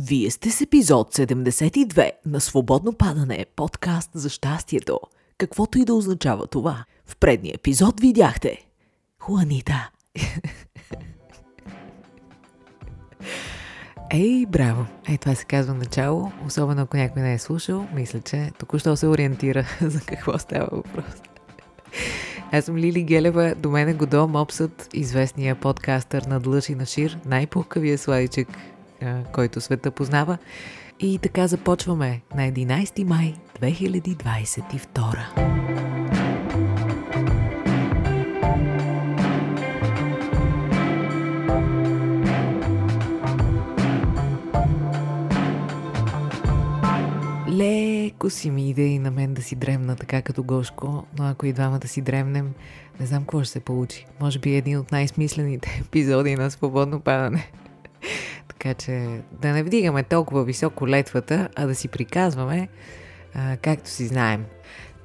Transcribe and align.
Вие 0.00 0.30
сте 0.30 0.50
с 0.50 0.60
епизод 0.60 1.14
72 1.14 2.10
на 2.26 2.40
Свободно 2.40 2.92
падане, 2.92 3.46
подкаст 3.56 4.10
за 4.14 4.28
щастието. 4.28 5.00
Каквото 5.38 5.78
и 5.78 5.84
да 5.84 5.94
означава 5.94 6.46
това. 6.46 6.84
В 7.06 7.16
предния 7.16 7.54
епизод 7.54 8.00
видяхте 8.00 8.66
Хуанита. 9.18 9.90
Ей, 14.12 14.46
браво! 14.46 14.86
Ей, 15.08 15.18
това 15.18 15.34
се 15.34 15.44
казва 15.44 15.74
начало, 15.74 16.32
особено 16.46 16.82
ако 16.82 16.96
някой 16.96 17.22
не 17.22 17.34
е 17.34 17.38
слушал. 17.38 17.86
Мисля, 17.94 18.20
че 18.20 18.50
току-що 18.58 18.96
се 18.96 19.06
ориентира 19.06 19.66
за 19.80 20.00
какво 20.00 20.38
става 20.38 20.68
въпрос. 20.72 21.14
Аз 22.52 22.64
съм 22.64 22.76
Лили 22.76 23.02
Гелева, 23.02 23.54
до 23.54 23.70
мен 23.70 23.88
е 23.88 23.94
Годо 23.94 24.28
Мопсът, 24.28 24.88
известния 24.94 25.54
подкастър 25.54 26.22
на 26.22 26.40
Длъж 26.40 26.68
и 26.68 26.74
на 26.74 26.86
Шир, 26.86 27.18
най-пухкавия 27.26 27.98
сладичък, 27.98 28.48
който 29.32 29.60
света 29.60 29.90
познава. 29.90 30.38
И 31.00 31.18
така 31.18 31.46
започваме 31.46 32.20
на 32.34 32.42
11 32.42 33.04
май 33.04 33.34
2022. 33.60 35.48
Леко 47.48 48.30
си 48.30 48.50
ми 48.50 48.70
иде 48.70 48.82
и 48.82 48.98
на 48.98 49.10
мен 49.10 49.34
да 49.34 49.42
си 49.42 49.56
дремна 49.56 49.96
така 49.96 50.22
като 50.22 50.42
Гошко, 50.42 51.06
но 51.18 51.24
ако 51.24 51.46
и 51.46 51.52
двамата 51.52 51.88
си 51.88 52.00
дремнем, 52.00 52.52
не 53.00 53.06
знам 53.06 53.22
какво 53.22 53.42
ще 53.42 53.52
се 53.52 53.60
получи. 53.60 54.06
Може 54.20 54.38
би 54.38 54.56
един 54.56 54.78
от 54.78 54.92
най-смислените 54.92 55.82
епизоди 55.86 56.36
на 56.36 56.50
свободно 56.50 57.00
падане. 57.00 57.50
Така 58.48 58.74
че 58.74 59.20
да 59.32 59.48
не 59.48 59.62
вдигаме 59.62 60.02
толкова 60.02 60.44
високо 60.44 60.88
летвата, 60.88 61.48
а 61.56 61.66
да 61.66 61.74
си 61.74 61.88
приказваме, 61.88 62.68
а, 63.34 63.56
както 63.56 63.90
си 63.90 64.06
знаем. 64.06 64.44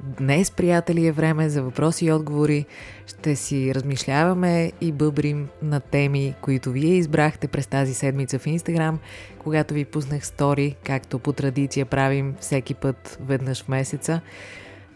Днес, 0.04 0.52
приятели, 0.52 1.08
е 1.08 1.12
време 1.12 1.50
за 1.50 1.64
въпроси 1.64 2.06
и 2.06 2.12
отговори. 2.12 2.66
Ще 3.08 3.36
си 3.36 3.76
размишляваме 3.76 4.72
и 4.82 4.92
бъбрим 4.92 5.48
на 5.62 5.80
теми, 5.80 6.34
които 6.42 6.72
вие 6.72 6.94
избрахте 6.94 7.48
през 7.48 7.68
тази 7.68 7.94
седмица 7.94 8.40
в 8.40 8.48
Инстаграм, 8.48 9.00
когато 9.40 9.74
ви 9.74 9.86
пуснах 9.86 10.26
стори, 10.26 10.76
както 10.84 11.20
по 11.20 11.34
традиция 11.34 11.86
правим 11.86 12.36
всеки 12.40 12.74
път 12.74 13.18
веднъж 13.22 13.64
в 13.64 13.68
месеца. 13.68 14.22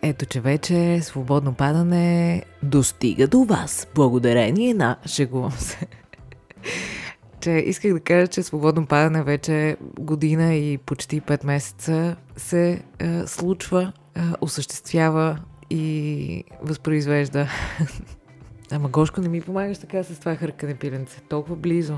Ето, 0.02 0.26
че 0.26 0.42
вече 0.42 1.02
свободно 1.02 1.54
падане 1.54 2.44
достига 2.64 3.28
до 3.28 3.44
вас, 3.44 3.88
благодарение 3.96 4.74
на... 4.74 4.98
Шегувам 5.06 5.52
се. 5.52 5.88
Че 7.42 7.52
исках 7.52 7.94
да 7.94 8.00
кажа, 8.00 8.28
че 8.28 8.44
свободно 8.44 8.86
падане 8.86 9.24
вече 9.24 9.78
година 10.00 10.56
и 10.56 10.78
почти 10.78 11.22
5 11.22 11.46
месеца 11.46 12.16
се 12.38 12.84
е, 13.00 13.28
случва 13.28 13.94
осъществява 14.42 15.40
и 15.70 16.44
възпроизвежда. 16.62 17.48
Ама 18.72 18.90
Гошко 18.90 19.22
не 19.22 19.30
ми 19.30 19.42
помагаш 19.42 19.78
така 19.78 20.04
с 20.04 20.20
това 20.20 20.36
хъркане 20.36 20.76
пиленце. 20.76 21.22
Толкова 21.22 21.56
близо. 21.56 21.98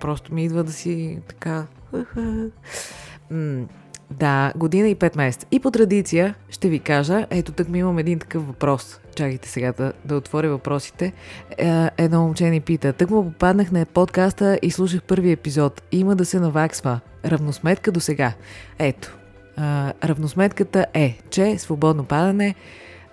Просто 0.00 0.34
ми 0.34 0.44
идва 0.44 0.64
да 0.64 0.72
си 0.72 1.18
така... 1.28 1.66
да, 4.12 4.52
година 4.56 4.88
и 4.88 4.94
пет 4.94 5.16
месеца. 5.16 5.46
И 5.50 5.60
по 5.60 5.70
традиция 5.70 6.34
ще 6.48 6.68
ви 6.68 6.78
кажа, 6.78 7.26
ето 7.30 7.52
так 7.52 7.68
ми 7.68 7.78
имам 7.78 7.98
един 7.98 8.18
такъв 8.18 8.46
въпрос. 8.46 9.00
Чакайте 9.14 9.48
сега 9.48 9.72
да, 9.72 9.92
да 10.04 10.16
отворя 10.16 10.50
въпросите. 10.50 11.12
Е, 11.58 11.88
едно 11.98 12.22
момче 12.22 12.50
ни 12.50 12.60
пита. 12.60 12.92
Тък 12.92 13.10
му 13.10 13.24
попаднах 13.24 13.72
на 13.72 13.86
подкаста 13.86 14.58
и 14.62 14.70
слушах 14.70 15.02
първи 15.02 15.32
епизод. 15.32 15.82
Има 15.92 16.16
да 16.16 16.24
се 16.24 16.40
наваксва. 16.40 17.00
Равносметка 17.24 17.92
до 17.92 18.00
сега. 18.00 18.32
Ето, 18.78 19.18
а, 19.56 19.92
равносметката 20.04 20.86
е, 20.94 21.18
че 21.30 21.58
свободно 21.58 22.04
падане 22.04 22.54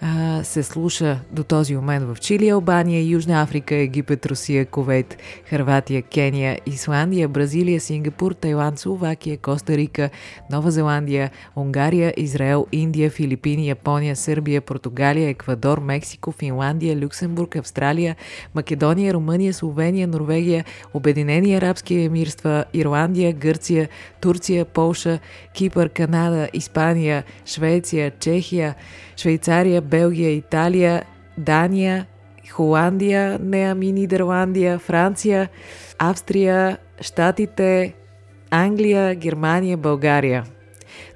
а, 0.01 0.43
се 0.43 0.63
слуша 0.63 1.19
до 1.31 1.43
този 1.43 1.75
момент 1.75 2.05
в 2.05 2.19
Чили, 2.19 2.49
Албания, 2.49 3.03
Южна 3.03 3.41
Африка, 3.41 3.75
Египет, 3.75 4.25
Русия, 4.25 4.65
Ковейт, 4.65 5.17
Харватия, 5.45 6.01
Кения, 6.01 6.59
Исландия, 6.65 7.27
Бразилия, 7.27 7.81
Сингапур, 7.81 8.33
Тайланд, 8.33 8.79
Словакия, 8.79 9.37
Коста 9.37 9.77
Рика, 9.77 10.09
Нова 10.51 10.71
Зеландия, 10.71 11.31
Унгария, 11.55 12.13
Израел, 12.17 12.67
Индия, 12.71 13.09
Филипини, 13.09 13.67
Япония, 13.67 14.15
Сърбия, 14.15 14.61
Португалия, 14.61 15.29
Еквадор, 15.29 15.79
Мексико, 15.79 16.31
Финландия, 16.31 16.97
Люксембург, 16.97 17.55
Австралия, 17.55 18.15
Македония, 18.55 19.13
Румъния, 19.13 19.53
Словения, 19.53 20.07
Норвегия, 20.07 20.65
Обединени 20.93 21.55
арабски 21.55 21.95
емирства, 21.95 22.65
Ирландия, 22.73 23.33
Гърция, 23.33 23.89
Турция, 24.21 24.65
Полша, 24.65 25.19
Кипър, 25.53 25.89
Канада, 25.89 26.49
Испания, 26.53 27.23
Швеция, 27.45 28.11
Чехия, 28.19 28.75
Швейцария, 29.17 29.81
Белгия, 29.89 30.31
Италия, 30.31 31.03
Дания, 31.37 32.05
Холандия, 32.51 33.39
не 33.41 33.63
ами 33.63 33.91
Нидерландия, 33.91 34.79
Франция, 34.79 35.49
Австрия, 35.99 36.77
Штатите, 37.01 37.93
Англия, 38.51 39.15
Германия, 39.15 39.77
България. 39.77 40.43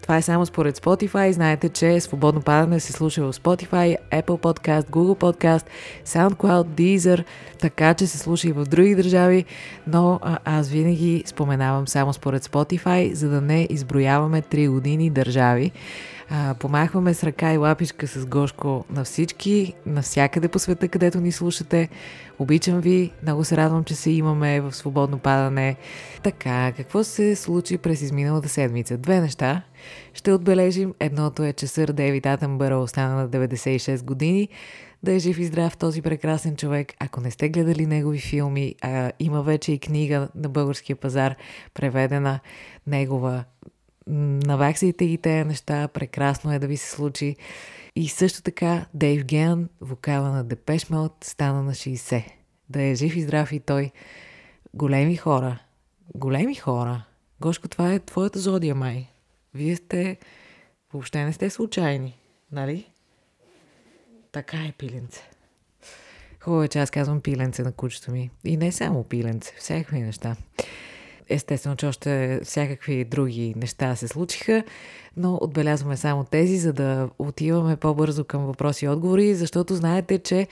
Това 0.01 0.17
е 0.17 0.22
само 0.22 0.45
според 0.45 0.78
Spotify. 0.79 1.31
Знаете, 1.31 1.69
че 1.69 2.00
свободно 2.00 2.41
падане 2.41 2.79
се 2.79 2.91
слуша 2.94 3.23
в 3.23 3.34
Spotify, 3.34 3.97
Apple 4.11 4.23
Podcast, 4.23 4.90
Google 4.90 5.19
Podcast, 5.19 5.66
SoundCloud, 6.05 6.63
Deezer, 6.63 7.23
така 7.59 7.94
че 7.94 8.07
се 8.07 8.17
слуша 8.17 8.47
и 8.47 8.51
в 8.51 8.66
други 8.66 8.95
държави, 8.95 9.45
но 9.88 10.19
аз 10.45 10.69
винаги 10.69 11.23
споменавам 11.25 11.88
само 11.88 12.13
според 12.13 12.45
Spotify, 12.45 13.13
за 13.13 13.29
да 13.29 13.41
не 13.41 13.67
изброяваме 13.69 14.41
3 14.41 14.69
години 14.69 15.09
държави. 15.09 15.72
А, 16.35 16.53
помахваме 16.53 17.13
с 17.13 17.23
ръка 17.23 17.53
и 17.53 17.57
лапишка 17.57 18.07
с 18.07 18.25
Гошко 18.25 18.85
на 18.89 19.03
всички, 19.03 19.73
навсякъде 19.85 20.47
по 20.47 20.59
света, 20.59 20.88
където 20.88 21.19
ни 21.19 21.31
слушате. 21.31 21.89
Обичам 22.39 22.81
ви, 22.81 23.11
много 23.23 23.44
се 23.44 23.57
радвам, 23.57 23.83
че 23.83 23.95
се 23.95 24.11
имаме 24.11 24.61
в 24.61 24.72
свободно 24.72 25.19
падане. 25.19 25.75
Така, 26.23 26.73
какво 26.77 27.03
се 27.03 27.35
случи 27.35 27.77
през 27.77 28.01
изминалата 28.01 28.49
седмица? 28.49 28.97
Две 28.97 29.22
неща. 29.22 29.61
Ще 30.13 30.31
отбележим. 30.31 30.93
Едното 30.99 31.43
е, 31.43 31.53
че 31.53 31.67
сър 31.67 31.91
Дейвид 31.91 32.25
Атенбъро 32.25 32.81
остана 32.81 33.16
на 33.16 33.29
96 33.29 34.03
години. 34.03 34.49
Да 35.03 35.13
е 35.13 35.19
жив 35.19 35.39
и 35.39 35.45
здрав 35.45 35.77
този 35.77 36.01
прекрасен 36.01 36.55
човек. 36.55 36.93
Ако 36.99 37.22
не 37.22 37.31
сте 37.31 37.49
гледали 37.49 37.85
негови 37.85 38.19
филми, 38.19 38.75
а, 38.81 39.11
има 39.19 39.43
вече 39.43 39.72
и 39.72 39.79
книга 39.79 40.27
на 40.35 40.49
българския 40.49 40.95
пазар, 40.95 41.35
преведена 41.73 42.39
негова 42.88 43.43
наваксайте 44.08 45.08
ги 45.08 45.18
тези 45.18 45.47
неща, 45.47 45.88
прекрасно 45.88 46.53
е 46.53 46.59
да 46.59 46.68
ви 46.68 46.78
се 46.78 46.90
случи. 46.90 47.36
И 47.96 48.08
също 48.08 48.41
така 48.41 48.86
Дейв 48.94 49.25
Ген, 49.25 49.69
вокала 49.81 50.30
на 50.30 50.44
Депеш 50.44 50.90
Мод, 50.90 51.16
стана 51.24 51.64
на 51.64 51.72
60. 51.72 52.24
Да 52.69 52.81
е 52.81 52.96
жив 52.96 53.16
и 53.16 53.22
здрав 53.22 53.52
и 53.52 53.59
той. 53.59 53.91
Големи 54.74 55.16
хора. 55.16 55.59
Големи 56.16 56.56
хора. 56.56 57.06
Гошко, 57.40 57.68
това 57.68 57.94
е 57.94 58.00
твоята 58.00 58.40
зодия, 58.40 58.75
май. 58.75 59.08
Вие 59.53 59.75
сте... 59.75 60.18
Въобще 60.94 61.25
не 61.25 61.34
сте 61.34 61.50
случайни, 61.50 62.18
нали? 62.52 62.90
Така 64.31 64.58
е, 64.58 64.74
пиленце. 64.78 65.30
Хубаво 66.40 66.64
е, 66.64 66.68
че 66.68 66.80
аз 66.80 66.91
казвам 66.91 67.22
пиленце 67.22 67.64
на 67.64 67.72
кучето 67.72 68.12
ми. 68.12 68.31
И 68.44 68.58
не 68.58 68.72
само 68.72 69.03
пиленце, 69.03 69.53
всякакви 69.58 70.00
неща. 70.00 70.35
Естествено, 71.29 71.75
че 71.75 71.88
още 71.88 72.39
всякакви 72.44 73.06
други 73.06 73.53
неща 73.57 73.95
се 73.95 74.07
случиха, 74.07 74.63
но 75.17 75.38
отбелязваме 75.41 75.97
само 75.97 76.23
тези, 76.23 76.57
за 76.57 76.73
да 76.73 77.09
отиваме 77.19 77.75
по-бързо 77.75 78.23
към 78.23 78.45
въпроси 78.45 78.85
и 78.85 78.89
отговори, 78.89 79.35
защото 79.35 79.75
знаете, 79.75 80.19
че 80.19 80.47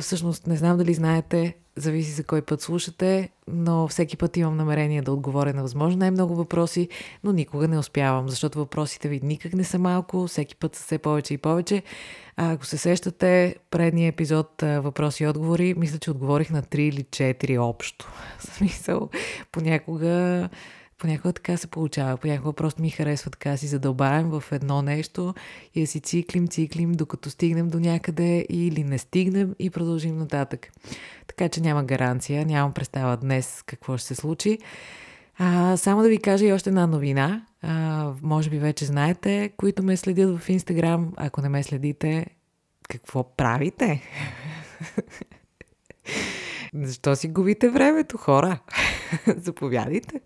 всъщност 0.00 0.46
не 0.46 0.56
знам 0.56 0.78
дали 0.78 0.94
знаете, 0.94 1.54
зависи 1.76 2.10
за 2.10 2.24
кой 2.24 2.42
път 2.42 2.60
слушате, 2.60 3.28
но 3.48 3.88
всеки 3.88 4.16
път 4.16 4.36
имам 4.36 4.56
намерение 4.56 5.02
да 5.02 5.12
отговоря 5.12 5.54
на 5.54 5.62
възможно 5.62 5.98
най-много 5.98 6.34
въпроси, 6.34 6.88
но 7.24 7.32
никога 7.32 7.68
не 7.68 7.78
успявам, 7.78 8.28
защото 8.28 8.58
въпросите 8.58 9.08
ви 9.08 9.20
никак 9.22 9.52
не 9.52 9.64
са 9.64 9.78
малко, 9.78 10.26
всеки 10.26 10.56
път 10.56 10.76
са 10.76 10.82
все 10.82 10.98
повече 10.98 11.34
и 11.34 11.38
повече. 11.38 11.82
А 12.36 12.52
ако 12.52 12.66
се 12.66 12.78
сещате, 12.78 13.56
предния 13.70 14.08
епизод 14.08 14.62
въпроси 14.62 15.24
и 15.24 15.26
отговори, 15.26 15.74
мисля, 15.74 15.98
че 15.98 16.10
отговорих 16.10 16.50
на 16.50 16.62
3 16.62 16.78
или 16.78 17.04
4 17.04 17.60
общо. 17.60 18.12
Смисъл, 18.38 19.08
понякога 19.52 20.48
понякога 20.98 21.32
така 21.32 21.56
се 21.56 21.66
получава. 21.66 22.16
Понякога 22.16 22.52
просто 22.52 22.82
ми 22.82 22.90
харесва 22.90 23.30
така 23.30 23.56
си 23.56 23.66
задълбаем 23.66 24.30
в 24.30 24.44
едно 24.52 24.82
нещо 24.82 25.34
и 25.74 25.80
да 25.80 25.86
си 25.86 26.00
циклим, 26.00 26.48
циклим, 26.48 26.92
докато 26.92 27.30
стигнем 27.30 27.68
до 27.68 27.80
някъде 27.80 28.46
или 28.48 28.84
не 28.84 28.98
стигнем 28.98 29.54
и 29.58 29.70
продължим 29.70 30.18
нататък. 30.18 30.72
Така 31.26 31.48
че 31.48 31.60
няма 31.60 31.84
гаранция, 31.84 32.46
нямам 32.46 32.72
представа 32.72 33.16
днес 33.16 33.62
какво 33.66 33.96
ще 33.96 34.06
се 34.06 34.14
случи. 34.14 34.58
А, 35.38 35.76
само 35.76 36.02
да 36.02 36.08
ви 36.08 36.18
кажа 36.18 36.46
и 36.46 36.52
още 36.52 36.70
една 36.70 36.86
новина. 36.86 37.46
А, 37.62 38.12
може 38.22 38.50
би 38.50 38.58
вече 38.58 38.84
знаете, 38.84 39.52
които 39.56 39.82
ме 39.82 39.96
следят 39.96 40.38
в 40.38 40.48
Инстаграм. 40.48 41.12
Ако 41.16 41.40
не 41.40 41.48
ме 41.48 41.62
следите, 41.62 42.26
какво 42.88 43.36
правите? 43.36 44.02
Защо 46.74 47.16
си 47.16 47.28
губите 47.28 47.68
времето, 47.68 48.16
хора? 48.16 48.58
Заповядайте. 49.36 50.20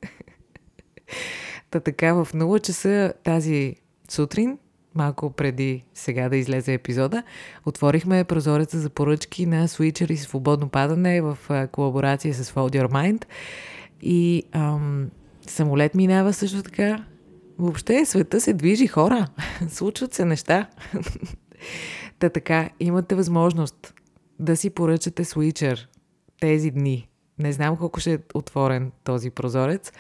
Та 1.70 1.81
така 1.81 2.12
в 2.12 2.28
0 2.34 2.60
часа 2.60 3.12
тази 3.25 3.76
сутрин, 4.08 4.58
малко 4.94 5.31
преди 5.31 5.84
сега 5.94 6.28
да 6.28 6.37
излезе 6.37 6.75
епизода, 6.75 7.22
отворихме 7.66 8.25
прозореца 8.25 8.78
за 8.78 8.90
поръчки 8.90 9.46
на 9.46 9.69
Switcher 9.69 10.10
и 10.10 10.16
свободно 10.16 10.69
падане 10.69 11.20
в 11.20 11.38
колаборация 11.72 12.34
с 12.34 12.52
Fold 12.52 12.82
Your 12.82 12.93
Mind. 12.93 13.25
И 14.02 14.43
ам, 14.52 15.10
самолет 15.46 15.94
минава 15.94 16.32
също 16.32 16.62
така. 16.62 17.05
Въобще 17.58 18.05
света 18.05 18.40
се 18.40 18.52
движи 18.52 18.87
хора. 18.87 19.26
Случват 19.69 20.14
се 20.14 20.25
неща. 20.25 20.66
Та 22.19 22.28
така, 22.28 22.70
имате 22.81 23.14
възможност 23.14 23.94
да 24.38 24.56
си 24.56 24.70
поръчате 24.70 25.25
Switcher 25.25 25.87
тези 26.40 26.70
дни. 26.70 27.08
Не 27.38 27.52
знам 27.52 27.76
колко 27.76 28.00
ще 28.00 28.12
е 28.12 28.19
отворен 28.34 28.93
този 29.05 29.31
прозорец. 29.31 29.93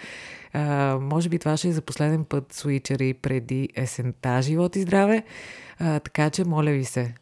А, 0.52 0.98
може 1.00 1.28
би 1.28 1.38
това 1.38 1.56
ще 1.56 1.68
е 1.68 1.72
за 1.72 1.82
последен 1.82 2.24
път 2.24 2.54
Switcher 2.54 3.02
и 3.02 3.14
преди 3.14 3.68
есента, 3.76 4.42
живот 4.42 4.76
и 4.76 4.82
здраве. 4.82 5.22
А, 5.78 6.00
така 6.00 6.30
че, 6.30 6.44
моля 6.44 6.70
ви 6.70 6.84
се, 6.84 7.14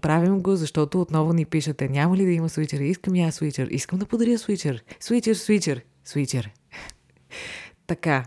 правим 0.00 0.40
го, 0.40 0.56
защото 0.56 1.00
отново 1.00 1.32
ни 1.32 1.44
пишете, 1.44 1.88
няма 1.88 2.16
ли 2.16 2.24
да 2.24 2.30
има 2.30 2.48
Switcher? 2.48 2.80
Искам 2.80 3.16
я 3.16 3.32
Switcher. 3.32 3.68
Искам 3.68 3.98
да 3.98 4.06
подаря 4.06 4.30
Switcher. 4.30 4.80
Switcher, 5.00 5.32
Switcher, 5.32 5.80
Switcher. 6.06 6.48
така, 7.86 8.24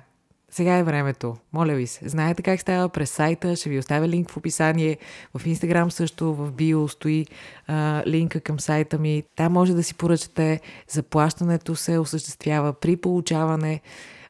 сега 0.52 0.78
е 0.78 0.84
времето. 0.84 1.36
Моля 1.54 1.74
ви 1.74 1.88
се. 1.88 2.10
Знаете 2.10 2.42
как 2.42 2.62
става 2.62 2.90
през 2.90 3.12
сайта. 3.12 3.56
Ще 3.56 3.70
ви 3.70 3.80
оставя 3.80 4.08
линк 4.08 4.32
в 4.32 4.38
описание. 4.38 4.98
В 5.38 5.46
Инстаграм 5.48 5.92
също, 5.92 6.34
в 6.34 6.52
био 6.52 6.88
стои 6.88 7.26
а, 7.68 8.04
линка 8.08 8.42
към 8.42 8.60
сайта 8.60 8.98
ми. 8.98 9.24
Там 9.36 9.54
може 9.54 9.74
да 9.74 9.84
си 9.84 9.94
поръчате. 9.94 10.62
Заплащането 10.88 11.76
се 11.76 11.98
осъществява 11.98 12.74
при 12.74 12.96
получаване 12.96 13.82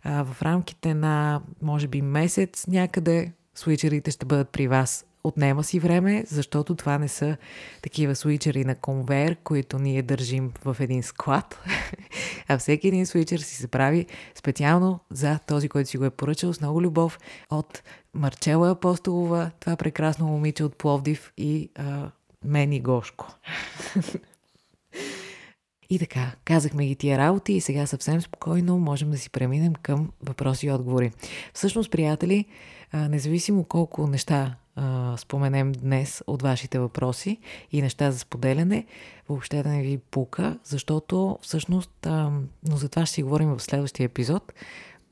а, 0.04 0.26
в 0.26 0.42
рамките 0.42 0.94
на, 0.94 1.42
може 1.62 1.88
би, 1.88 2.02
месец 2.02 2.68
някъде. 2.68 3.32
Свичерите 3.56 4.12
ще 4.12 4.26
бъдат 4.26 4.50
при 4.50 4.68
вас 4.68 5.06
Отнема 5.26 5.64
си 5.64 5.80
време, 5.80 6.24
защото 6.28 6.76
това 6.76 6.98
не 6.98 7.08
са 7.08 7.38
такива 7.82 8.16
свичери 8.16 8.66
на 8.66 8.76
конвейер, 8.76 9.36
които 9.44 9.80
ние 9.80 10.02
държим 10.02 10.52
в 10.66 10.78
един 10.80 11.04
склад, 11.04 11.60
а 12.48 12.58
всеки 12.58 12.88
един 12.88 13.06
свичер 13.06 13.40
си 13.40 13.56
се 13.56 13.68
прави 13.68 14.06
специално 14.36 15.00
за 15.12 15.40
този, 15.48 15.70
който 15.70 15.90
си 15.90 15.98
го 15.98 16.06
е 16.06 16.10
поръчал 16.10 16.54
с 16.54 16.62
много 16.62 16.82
любов 16.82 17.20
от 17.50 17.84
Марчела 18.14 18.72
Апостолова, 18.72 19.52
това 19.60 19.76
прекрасно 19.76 20.28
момиче 20.28 20.64
от 20.64 20.76
Пловдив 20.78 21.34
и 21.38 21.70
а, 21.76 22.12
и 22.56 22.80
Гошко. 22.80 23.28
И 25.94 26.00
така, 26.00 26.32
казахме 26.46 26.86
ги 26.86 26.96
тия 26.96 27.18
работи 27.18 27.54
и 27.54 27.62
сега 27.62 27.86
съвсем 27.86 28.22
спокойно 28.22 28.80
можем 28.80 29.12
да 29.12 29.18
си 29.18 29.30
преминем 29.30 29.74
към 29.74 30.12
въпроси 30.24 30.68
и 30.68 30.72
отговори. 30.72 31.12
Всъщност, 31.54 31.92
приятели, 31.92 32.46
независимо 32.94 33.64
колко 33.64 34.08
неща 34.08 34.56
споменем 35.18 35.72
днес 35.72 36.24
от 36.28 36.42
вашите 36.42 36.80
въпроси 36.80 37.38
и 37.72 37.82
неща 37.82 38.12
за 38.12 38.20
споделяне, 38.20 38.86
въобще 39.30 39.64
да 39.64 39.70
не 39.70 39.82
ви 39.82 39.98
пука, 39.98 40.60
защото 40.64 41.40
всъщност, 41.42 42.08
но 42.64 42.78
за 42.78 42.90
това 42.90 43.06
ще 43.06 43.16
си 43.16 43.24
говорим 43.24 43.50
в 43.50 43.60
следващия 43.60 44.06
епизод, 44.06 44.54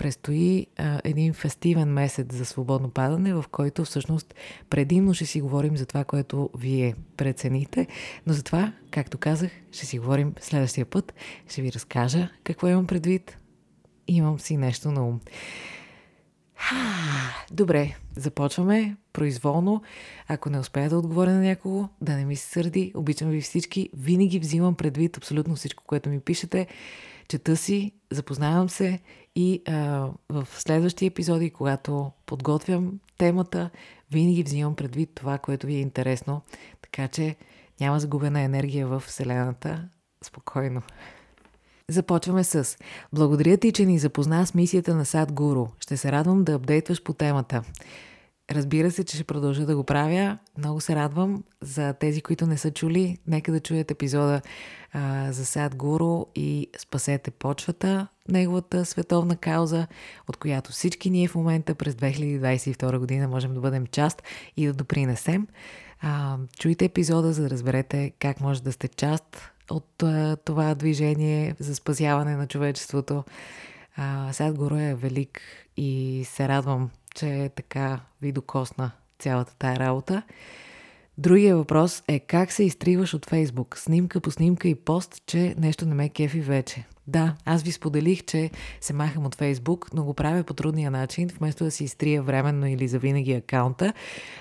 предстои 0.02 0.68
а, 0.78 1.02
един 1.04 1.34
фестивен 1.34 1.90
месец 1.94 2.36
за 2.36 2.46
свободно 2.46 2.90
падане, 2.90 3.34
в 3.34 3.46
който 3.52 3.86
всъщност 3.86 4.36
предимно 4.70 5.14
ще 5.14 5.26
си 5.26 5.42
говорим 5.42 5.78
за 5.78 5.86
това, 5.86 6.04
което 6.04 6.50
вие 6.58 6.96
прецените, 7.18 7.88
но 8.28 8.34
за 8.34 8.44
това, 8.44 8.74
както 8.92 9.18
казах, 9.18 9.52
ще 9.72 9.86
си 9.86 10.00
говорим 10.00 10.34
следващия 10.40 10.86
път. 10.86 11.14
Ще 11.50 11.62
ви 11.62 11.72
разкажа 11.72 12.30
какво 12.44 12.68
имам 12.68 12.88
предвид. 12.88 13.38
Имам 14.08 14.40
си 14.40 14.58
нещо 14.58 14.92
на 14.92 15.08
ум. 15.08 15.20
Добре, 17.52 17.96
започваме 18.16 18.98
произволно. 19.14 19.82
Ако 20.28 20.50
не 20.50 20.60
успея 20.60 20.90
да 20.90 20.98
отговоря 20.98 21.32
на 21.32 21.42
някого, 21.42 21.88
да 22.02 22.16
не 22.16 22.26
ми 22.26 22.36
се 22.36 22.50
сърди. 22.50 22.92
Обичам 22.96 23.30
ви 23.30 23.42
всички. 23.42 23.90
Винаги 23.94 24.40
взимам 24.40 24.76
предвид 24.76 25.18
абсолютно 25.18 25.56
всичко, 25.56 25.84
което 25.88 26.10
ми 26.10 26.20
пишете. 26.20 26.68
Чета 27.28 27.58
си, 27.58 27.92
запознавам 28.12 28.70
се 28.70 29.00
и 29.36 29.62
а, 29.68 30.10
в 30.30 30.48
следващи 30.52 31.06
епизоди, 31.06 31.50
когато 31.50 32.12
подготвям 32.26 33.00
темата, 33.18 33.70
винаги 34.12 34.44
взимам 34.44 34.76
предвид 34.76 35.12
това, 35.16 35.38
което 35.38 35.68
ви 35.68 35.76
е 35.76 35.82
интересно. 35.82 36.42
Така 36.82 37.08
че 37.08 37.36
няма 37.80 38.00
загубена 38.00 38.42
енергия 38.42 38.88
в 38.88 39.00
Вселената. 39.00 39.88
Спокойно. 40.24 40.82
Започваме 41.90 42.44
с 42.44 42.78
Благодаря 43.14 43.58
ти, 43.58 43.72
че 43.72 43.86
ни 43.86 44.00
запозна 44.00 44.48
с 44.48 44.54
мисията 44.54 44.96
на 44.96 45.06
Сад 45.06 45.32
Гуру. 45.32 45.68
Ще 45.80 45.98
се 45.98 46.12
радвам 46.12 46.44
да 46.44 46.54
апдейтваш 46.54 47.04
по 47.04 47.14
темата. 47.14 47.64
Разбира 48.52 48.92
се, 48.92 49.04
че 49.04 49.16
ще 49.16 49.24
продължа 49.24 49.66
да 49.66 49.76
го 49.76 49.84
правя. 49.84 50.38
Много 50.58 50.82
се 50.82 50.96
радвам 50.96 51.44
за 51.62 51.94
тези, 51.94 52.22
които 52.22 52.48
не 52.48 52.58
са 52.58 52.72
чули. 52.72 53.18
Нека 53.28 53.52
да 53.52 53.60
чуят 53.60 53.92
епизода 53.92 54.42
а, 54.94 55.32
за 55.32 55.46
Сад 55.46 55.76
Гуру 55.76 56.26
и 56.36 56.68
Спасете 56.78 57.32
почвата, 57.32 58.08
неговата 58.30 58.86
световна 58.86 59.36
кауза, 59.36 59.88
от 60.28 60.38
която 60.38 60.72
всички 60.72 61.10
ние 61.10 61.28
в 61.28 61.36
момента 61.36 61.76
през 61.76 61.94
2022 61.94 62.98
година 62.98 63.28
можем 63.28 63.54
да 63.54 63.60
бъдем 63.60 63.88
част 63.88 64.24
и 64.58 64.66
да 64.66 64.74
допринесем. 64.74 65.48
А, 66.02 66.38
чуйте 66.60 66.86
епизода, 66.86 67.34
за 67.34 67.44
да 67.44 67.50
разберете 67.50 68.12
как 68.20 68.42
може 68.42 68.64
да 68.64 68.72
сте 68.72 68.88
част 68.88 69.52
от 69.72 70.04
а, 70.04 70.38
това 70.46 70.76
движение 70.76 71.56
за 71.60 71.76
спасяване 71.76 72.36
на 72.36 72.48
човечеството. 72.48 73.24
А, 73.98 74.34
Сад 74.34 74.58
Горо 74.58 74.76
е 74.76 74.96
велик 74.96 75.42
и 75.78 76.24
се 76.26 76.48
радвам, 76.48 76.90
че 77.16 77.50
така 77.56 78.00
ви 78.22 78.32
докосна 78.32 78.92
цялата 79.20 79.56
тая 79.56 79.80
работа. 79.80 80.24
Другия 81.18 81.58
въпрос 81.58 82.04
е 82.08 82.20
как 82.20 82.52
се 82.52 82.64
изтриваш 82.64 83.14
от 83.14 83.26
Фейсбук? 83.26 83.78
Снимка 83.78 84.22
по 84.22 84.32
снимка 84.32 84.68
и 84.68 84.76
пост, 84.76 85.22
че 85.26 85.56
нещо 85.58 85.86
не 85.86 85.96
ме 85.96 86.10
кефи 86.10 86.40
вече. 86.40 86.86
Да, 87.08 87.36
аз 87.46 87.64
ви 87.64 87.72
споделих, 87.72 88.26
че 88.26 88.50
се 88.82 88.94
махам 88.94 89.26
от 89.26 89.36
Фейсбук, 89.36 89.94
но 89.94 90.04
го 90.04 90.14
правя 90.14 90.44
по 90.44 90.54
трудния 90.54 90.92
начин, 90.92 91.30
вместо 91.38 91.64
да 91.64 91.72
си 91.72 91.84
изтрия 91.84 92.24
временно 92.24 92.68
или 92.68 92.88
завинаги 92.88 93.34
акаунта, 93.34 93.94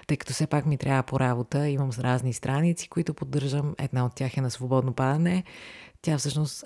тъй 0.07 0.17
като 0.17 0.33
все 0.33 0.47
пак 0.47 0.67
ми 0.67 0.79
трябва 0.79 1.03
по 1.03 1.21
работа. 1.21 1.69
Имам 1.69 1.91
разни 1.99 2.33
страници, 2.33 2.89
които 2.89 3.15
поддържам. 3.15 3.75
Една 3.79 4.05
от 4.05 4.15
тях 4.15 4.37
е 4.37 4.41
на 4.41 4.51
свободно 4.51 4.93
падане. 4.93 5.45
Тя 6.03 6.19
всъщност 6.19 6.65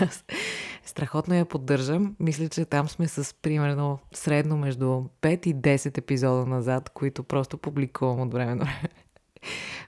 страхотно 0.86 1.34
я 1.34 1.44
поддържам. 1.44 2.16
Мисля, 2.20 2.48
че 2.48 2.64
там 2.64 2.88
сме 2.88 3.08
с 3.08 3.34
примерно 3.42 3.98
средно 4.14 4.56
между 4.56 4.86
5 5.22 5.46
и 5.46 5.54
10 5.54 5.98
епизода 5.98 6.46
назад, 6.46 6.90
които 6.90 7.22
просто 7.22 7.58
публикувам 7.58 8.20
от 8.20 8.32
време 8.32 8.54
на 8.54 8.64
време. 8.64 8.88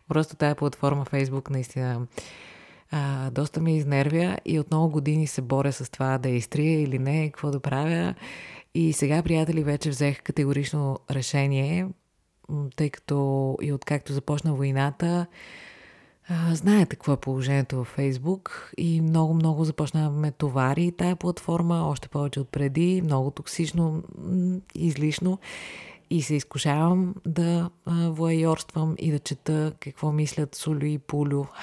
Просто 0.09 0.37
тая 0.37 0.55
платформа 0.55 1.05
Facebook 1.05 1.51
наистина 1.51 2.07
а, 2.91 3.31
доста 3.31 3.61
ме 3.61 3.77
изнервя 3.77 4.39
и 4.45 4.61
от 4.61 4.71
много 4.71 4.93
години 4.93 5.27
се 5.27 5.43
боря 5.43 5.73
с 5.73 5.91
това 5.91 6.19
да 6.19 6.29
изтрия 6.29 6.83
или 6.83 6.99
не, 6.99 7.27
какво 7.27 7.51
да 7.51 7.61
правя. 7.61 8.15
И 8.75 8.93
сега, 8.93 9.23
приятели, 9.23 9.65
вече 9.65 9.91
взех 9.91 10.23
категорично 10.23 10.99
решение, 11.11 11.89
тъй 12.77 12.91
като 12.91 13.57
и 13.63 13.73
откакто 13.73 14.13
започна 14.13 14.55
войната, 14.55 15.27
знаете 16.53 16.97
какво 16.97 17.13
е 17.13 17.17
положението 17.17 17.77
във 17.77 17.87
Фейсбук 17.87 18.73
и 18.79 19.01
много-много 19.01 19.65
започнаваме 19.65 20.31
товари 20.31 20.93
тая 20.93 21.17
платформа, 21.17 21.89
още 21.89 22.09
повече 22.09 22.41
от 22.41 22.49
преди, 22.49 23.03
много 23.05 23.31
токсично, 23.31 24.03
излишно 24.75 25.39
и 26.11 26.23
се 26.23 26.35
изкушавам 26.35 27.15
да 27.27 27.71
а, 27.85 28.11
воайорствам 28.11 28.95
и 28.99 29.11
да 29.11 29.19
чета 29.19 29.73
какво 29.81 30.13
мислят 30.13 30.55
Сулю 30.55 30.85
и 30.85 30.99
Пулю 30.99 31.47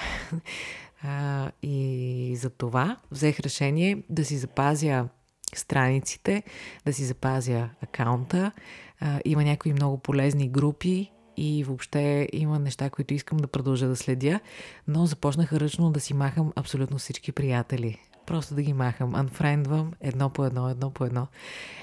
А, 1.02 1.50
и 1.62 2.36
за 2.36 2.50
това 2.50 2.96
взех 3.10 3.40
решение 3.40 4.02
да 4.10 4.24
си 4.24 4.36
запазя 4.36 5.08
страниците, 5.54 6.42
да 6.86 6.92
си 6.92 7.04
запазя 7.04 7.68
акаунта. 7.82 8.52
А, 9.00 9.20
има 9.24 9.44
някои 9.44 9.72
много 9.72 9.98
полезни 9.98 10.48
групи 10.48 11.10
и 11.36 11.64
въобще 11.64 12.28
има 12.32 12.58
неща, 12.58 12.90
които 12.90 13.14
искам 13.14 13.38
да 13.38 13.46
продължа 13.46 13.88
да 13.88 13.96
следя, 13.96 14.40
но 14.88 15.06
започнах 15.06 15.52
ръчно 15.52 15.90
да 15.90 16.00
си 16.00 16.14
махам 16.14 16.52
абсолютно 16.56 16.98
всички 16.98 17.32
приятели. 17.32 17.98
Просто 18.26 18.54
да 18.54 18.62
ги 18.62 18.72
махам, 18.72 19.14
анфрендвам 19.14 19.92
едно 20.00 20.30
по 20.30 20.44
едно, 20.44 20.68
едно 20.68 20.90
по 20.90 21.04
едно. 21.04 21.26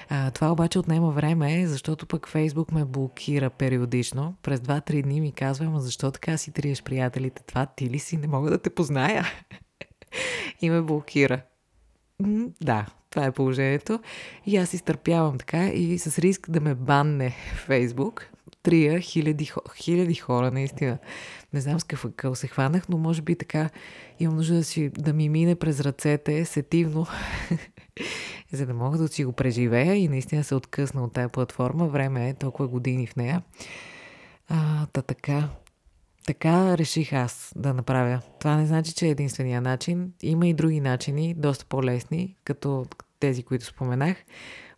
А, 0.08 0.30
това 0.30 0.52
обаче 0.52 0.78
отнема 0.78 1.10
време, 1.10 1.66
защото 1.66 2.06
пък 2.06 2.28
Фейсбук 2.28 2.72
ме 2.72 2.84
блокира 2.84 3.50
периодично. 3.50 4.34
През 4.42 4.60
2-3 4.60 5.02
дни 5.02 5.20
ми 5.20 5.32
казва, 5.32 5.66
ама 5.66 5.80
защо 5.80 6.10
така 6.10 6.36
си 6.36 6.52
триеш 6.52 6.82
приятелите? 6.82 7.42
Това 7.42 7.66
ти 7.66 7.90
ли 7.90 7.98
си? 7.98 8.16
Не 8.16 8.26
мога 8.26 8.50
да 8.50 8.58
те 8.58 8.70
позная. 8.70 9.26
и 10.60 10.70
ме 10.70 10.82
блокира. 10.82 11.42
Да, 12.60 12.86
това 13.14 13.26
е 13.26 13.32
положението. 13.32 14.00
И 14.46 14.56
аз 14.56 14.74
изтърпявам 14.74 15.38
така 15.38 15.68
и 15.68 15.98
с 15.98 16.18
риск 16.18 16.50
да 16.50 16.60
ме 16.60 16.74
банне 16.74 17.36
Фейсбук. 17.66 18.26
Трия 18.62 19.00
хиляди, 19.00 19.50
хиляди 19.76 20.14
хора, 20.14 20.50
наистина. 20.50 20.98
Не 21.52 21.60
знам 21.60 21.80
с 21.80 21.84
какво 22.16 22.34
се 22.34 22.46
хванах, 22.46 22.88
но 22.88 22.98
може 22.98 23.22
би 23.22 23.36
така 23.36 23.70
имам 24.20 24.36
нужда 24.36 24.54
да, 24.54 24.64
си, 24.64 24.88
да 24.88 25.12
ми 25.12 25.28
мине 25.28 25.54
през 25.54 25.80
ръцете 25.80 26.44
сетивно, 26.44 27.06
за 28.52 28.66
да 28.66 28.74
мога 28.74 28.98
да 28.98 29.08
си 29.08 29.24
го 29.24 29.32
преживея 29.32 29.94
и 29.94 30.08
наистина 30.08 30.44
се 30.44 30.54
откъсна 30.54 31.04
от 31.04 31.12
тая 31.12 31.28
платформа. 31.28 31.88
Време 31.88 32.28
е 32.28 32.34
толкова 32.34 32.68
години 32.68 33.06
в 33.06 33.16
нея. 33.16 33.42
А, 34.48 34.86
та 34.86 35.02
така. 35.02 35.48
Така 36.26 36.78
реших 36.78 37.12
аз 37.12 37.52
да 37.56 37.74
направя. 37.74 38.20
Това 38.40 38.56
не 38.56 38.66
значи, 38.66 38.92
че 38.92 39.06
е 39.06 39.10
единствения 39.10 39.60
начин. 39.60 40.12
Има 40.22 40.46
и 40.46 40.54
други 40.54 40.80
начини, 40.80 41.34
доста 41.34 41.64
по-лесни, 41.64 42.36
като 42.44 42.86
тези, 43.20 43.42
които 43.42 43.64
споменах. 43.64 44.16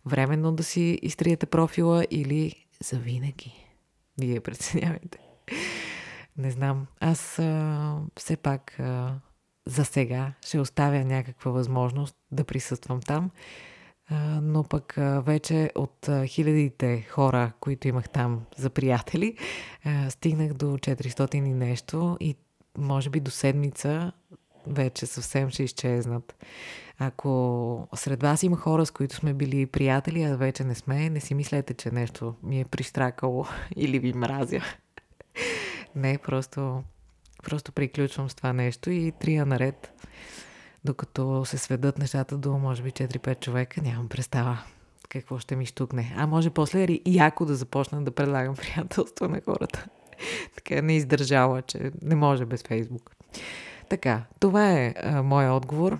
Временно 0.05 0.51
да 0.51 0.63
си 0.63 0.99
изтриете 1.01 1.45
профила 1.45 2.05
или 2.11 2.65
завинаги. 2.83 3.67
Вие 4.21 4.39
преценявайте. 4.39 5.19
Не 6.37 6.51
знам. 6.51 6.87
Аз 6.99 7.39
а, 7.39 7.97
все 8.15 8.37
пак 8.37 8.79
а, 8.79 9.19
за 9.65 9.85
сега 9.85 10.33
ще 10.45 10.59
оставя 10.59 11.05
някаква 11.05 11.51
възможност 11.51 12.15
да 12.31 12.43
присъствам 12.43 13.01
там. 13.01 13.31
А, 14.09 14.41
но 14.41 14.63
пък 14.63 14.97
а, 14.97 15.21
вече 15.21 15.71
от 15.75 16.09
а, 16.09 16.25
хилядите 16.25 17.01
хора, 17.09 17.51
които 17.59 17.87
имах 17.87 18.09
там 18.09 18.45
за 18.57 18.69
приятели, 18.69 19.37
а, 19.85 20.09
стигнах 20.09 20.53
до 20.53 20.65
400 20.65 21.35
и 21.35 21.41
нещо 21.41 22.17
и 22.19 22.35
може 22.77 23.09
би 23.09 23.19
до 23.19 23.31
седмица 23.31 24.11
вече 24.69 25.05
съвсем 25.05 25.49
ще 25.49 25.63
изчезнат. 25.63 26.35
Ако 26.99 27.87
сред 27.95 28.21
вас 28.21 28.43
има 28.43 28.57
хора, 28.57 28.85
с 28.85 28.91
които 28.91 29.15
сме 29.15 29.33
били 29.33 29.65
приятели, 29.65 30.23
а 30.23 30.35
вече 30.35 30.63
не 30.63 30.75
сме, 30.75 31.09
не 31.09 31.19
си 31.19 31.33
мислете, 31.33 31.73
че 31.73 31.91
нещо 31.91 32.35
ми 32.43 32.61
е 32.61 32.65
пристракало 32.65 33.45
или 33.75 33.99
ви 33.99 34.13
мразя. 34.13 34.61
не, 35.95 36.17
просто, 36.17 36.83
просто 37.43 37.71
приключвам 37.71 38.29
с 38.29 38.35
това 38.35 38.53
нещо 38.53 38.89
и 38.89 39.13
трия 39.19 39.45
наред, 39.45 39.91
докато 40.85 41.45
се 41.45 41.57
сведат 41.57 41.97
нещата 41.97 42.37
до 42.37 42.57
може 42.57 42.83
би 42.83 42.91
4-5 42.91 43.39
човека, 43.39 43.81
нямам 43.81 44.09
представа 44.09 44.57
какво 45.09 45.39
ще 45.39 45.55
ми 45.55 45.65
штукне. 45.65 46.13
А 46.17 46.27
може 46.27 46.49
после 46.49 46.83
и 46.83 47.01
яко 47.05 47.45
да 47.45 47.55
започна 47.55 48.03
да 48.03 48.11
предлагам 48.11 48.55
приятелство 48.57 49.27
на 49.27 49.41
хората. 49.41 49.87
така 50.55 50.81
не 50.81 50.95
издържала, 50.95 51.61
че 51.61 51.91
не 52.01 52.15
може 52.15 52.45
без 52.45 52.63
Фейсбук. 52.63 53.11
Така, 53.89 54.23
това 54.39 54.71
е 54.71 54.93
а, 55.03 55.23
моя 55.23 55.53
отговор 55.53 55.99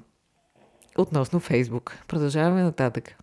относно 0.97 1.39
Фейсбук. 1.39 1.97
Продължаваме 2.07 2.63
нататък. 2.63 3.15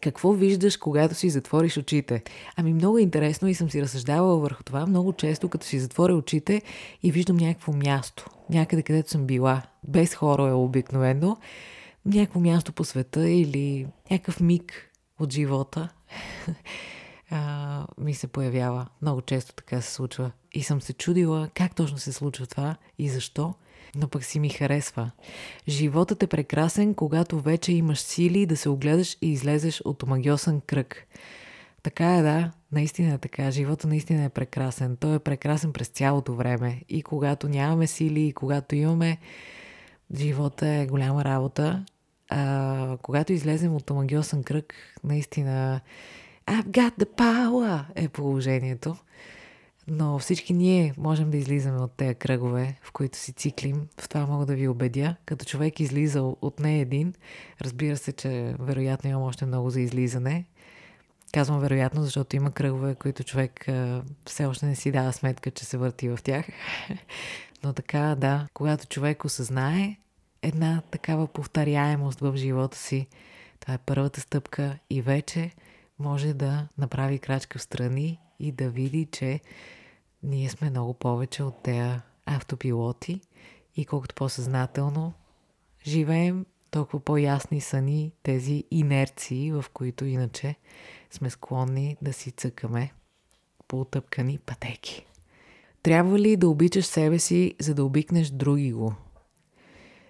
Какво 0.00 0.32
виждаш, 0.32 0.76
когато 0.76 1.14
си 1.14 1.30
затвориш 1.30 1.78
очите? 1.78 2.22
Ами 2.56 2.74
много 2.74 2.98
интересно 2.98 3.48
и 3.48 3.54
съм 3.54 3.70
си 3.70 3.82
разсъждавала 3.82 4.38
върху 4.38 4.62
това 4.62 4.86
много 4.86 5.12
често, 5.12 5.48
като 5.48 5.66
си 5.66 5.78
затворя 5.78 6.14
очите 6.14 6.62
и 7.02 7.12
виждам 7.12 7.36
някакво 7.36 7.72
място. 7.72 8.30
Някъде, 8.50 8.82
където 8.82 9.10
съм 9.10 9.26
била. 9.26 9.62
Без 9.88 10.14
хора 10.14 10.48
е 10.48 10.52
обикновено. 10.52 11.36
Някакво 12.06 12.40
място 12.40 12.72
по 12.72 12.84
света 12.84 13.28
или 13.28 13.86
някакъв 14.10 14.40
миг 14.40 14.90
от 15.20 15.32
живота 15.32 15.88
а, 17.30 17.86
ми 17.98 18.14
се 18.14 18.26
появява. 18.26 18.86
Много 19.02 19.22
често 19.22 19.54
така 19.54 19.80
се 19.80 19.92
случва. 19.92 20.30
И 20.52 20.62
съм 20.62 20.80
се 20.80 20.92
чудила 20.92 21.48
как 21.54 21.74
точно 21.74 21.98
се 21.98 22.12
случва 22.12 22.46
това 22.46 22.76
и 22.98 23.08
защо 23.08 23.54
но 23.96 24.08
пък 24.08 24.24
си 24.24 24.40
ми 24.40 24.48
харесва. 24.48 25.10
Животът 25.68 26.22
е 26.22 26.26
прекрасен, 26.26 26.94
когато 26.94 27.40
вече 27.40 27.72
имаш 27.72 27.98
сили 27.98 28.46
да 28.46 28.56
се 28.56 28.68
огледаш 28.68 29.16
и 29.22 29.32
излезеш 29.32 29.80
от 29.80 30.02
омагиосен 30.02 30.60
кръг. 30.60 31.06
Така 31.82 32.16
е, 32.16 32.22
да, 32.22 32.50
наистина 32.72 33.14
е 33.14 33.18
така. 33.18 33.50
Живота 33.50 33.88
наистина 33.88 34.24
е 34.24 34.28
прекрасен. 34.28 34.96
Той 34.96 35.14
е 35.14 35.18
прекрасен 35.18 35.72
през 35.72 35.88
цялото 35.88 36.34
време. 36.34 36.82
И 36.88 37.02
когато 37.02 37.48
нямаме 37.48 37.86
сили, 37.86 38.20
и 38.20 38.32
когато 38.32 38.74
имаме, 38.74 39.18
живота 40.16 40.68
е 40.68 40.86
голяма 40.86 41.24
работа. 41.24 41.84
А, 42.30 42.96
когато 43.02 43.32
излезем 43.32 43.74
от 43.74 43.90
омагиосен 43.90 44.42
кръг, 44.42 44.74
наистина 45.04 45.80
I've 46.46 46.66
got 46.66 46.98
the 46.98 47.16
power 47.16 47.84
е 47.94 48.08
положението. 48.08 48.96
Но 49.88 50.18
всички 50.18 50.52
ние 50.52 50.94
можем 50.96 51.30
да 51.30 51.36
излизаме 51.36 51.78
от 51.78 51.92
тези 51.92 52.14
кръгове, 52.14 52.78
в 52.82 52.92
които 52.92 53.18
си 53.18 53.32
циклим. 53.32 53.88
В 54.00 54.08
това 54.08 54.26
мога 54.26 54.46
да 54.46 54.54
ви 54.54 54.68
убедя. 54.68 55.16
Като 55.26 55.44
човек 55.44 55.80
излиза 55.80 56.22
от 56.22 56.60
не 56.60 56.80
един, 56.80 57.14
разбира 57.60 57.96
се, 57.96 58.12
че 58.12 58.54
вероятно 58.58 59.10
имам 59.10 59.22
още 59.22 59.46
много 59.46 59.70
за 59.70 59.80
излизане. 59.80 60.44
Казвам 61.32 61.60
вероятно, 61.60 62.02
защото 62.02 62.36
има 62.36 62.50
кръгове, 62.50 62.94
които 62.94 63.24
човек 63.24 63.66
все 64.26 64.46
още 64.46 64.66
не 64.66 64.74
си 64.74 64.90
дава 64.90 65.12
сметка, 65.12 65.50
че 65.50 65.64
се 65.64 65.76
върти 65.76 66.08
в 66.08 66.18
тях. 66.24 66.46
Но 67.64 67.72
така, 67.72 68.14
да, 68.18 68.46
когато 68.54 68.86
човек 68.86 69.24
осъзнае 69.24 69.96
една 70.42 70.82
такава 70.90 71.26
повторяемост 71.26 72.20
в 72.20 72.36
живота 72.36 72.78
си, 72.78 73.06
това 73.60 73.74
е 73.74 73.78
първата 73.78 74.20
стъпка 74.20 74.78
и 74.90 75.02
вече 75.02 75.50
може 75.98 76.34
да 76.34 76.68
направи 76.78 77.18
крачка 77.18 77.58
в 77.58 77.62
страни 77.62 78.20
и 78.38 78.52
да 78.52 78.70
види, 78.70 79.08
че 79.12 79.40
ние 80.22 80.48
сме 80.48 80.70
много 80.70 80.94
повече 80.94 81.42
от 81.42 81.62
тези 81.62 82.00
автопилоти 82.26 83.20
и 83.76 83.84
колкото 83.84 84.14
по-съзнателно 84.14 85.12
живеем, 85.86 86.46
толкова 86.70 87.00
по-ясни 87.00 87.60
са 87.60 87.80
ни 87.80 88.12
тези 88.22 88.64
инерции, 88.70 89.52
в 89.52 89.64
които 89.72 90.04
иначе 90.04 90.54
сме 91.10 91.30
склонни 91.30 91.96
да 92.02 92.12
си 92.12 92.30
цъкаме 92.30 92.92
по 93.68 93.80
отъпкани 93.80 94.38
пътеки. 94.38 95.06
Трябва 95.82 96.18
ли 96.18 96.36
да 96.36 96.48
обичаш 96.48 96.86
себе 96.86 97.18
си, 97.18 97.54
за 97.60 97.74
да 97.74 97.84
обикнеш 97.84 98.30
други 98.30 98.72
го? 98.72 98.94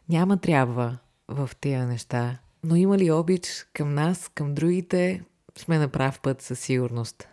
Няма 0.08 0.36
трябва 0.36 0.98
в 1.28 1.50
тези 1.60 1.86
неща, 1.86 2.38
но 2.64 2.76
има 2.76 2.98
ли 2.98 3.10
обич 3.10 3.66
към 3.72 3.94
нас, 3.94 4.30
към 4.34 4.54
другите, 4.54 5.22
сме 5.58 5.78
на 5.78 5.88
прав 5.88 6.20
път 6.20 6.42
със 6.42 6.60
сигурност 6.60 7.28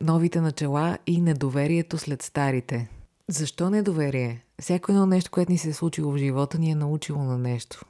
новите 0.00 0.40
начала 0.40 0.98
и 1.06 1.20
недоверието 1.20 1.98
след 1.98 2.22
старите. 2.22 2.88
Защо 3.28 3.70
недоверие? 3.70 4.44
Всяко 4.60 4.92
едно 4.92 5.06
нещо, 5.06 5.30
което 5.30 5.52
ни 5.52 5.58
се 5.58 5.68
е 5.68 5.72
случило 5.72 6.12
в 6.12 6.18
живота, 6.18 6.58
ни 6.58 6.70
е 6.70 6.74
научило 6.74 7.22
на 7.22 7.38
нещо. 7.38 7.84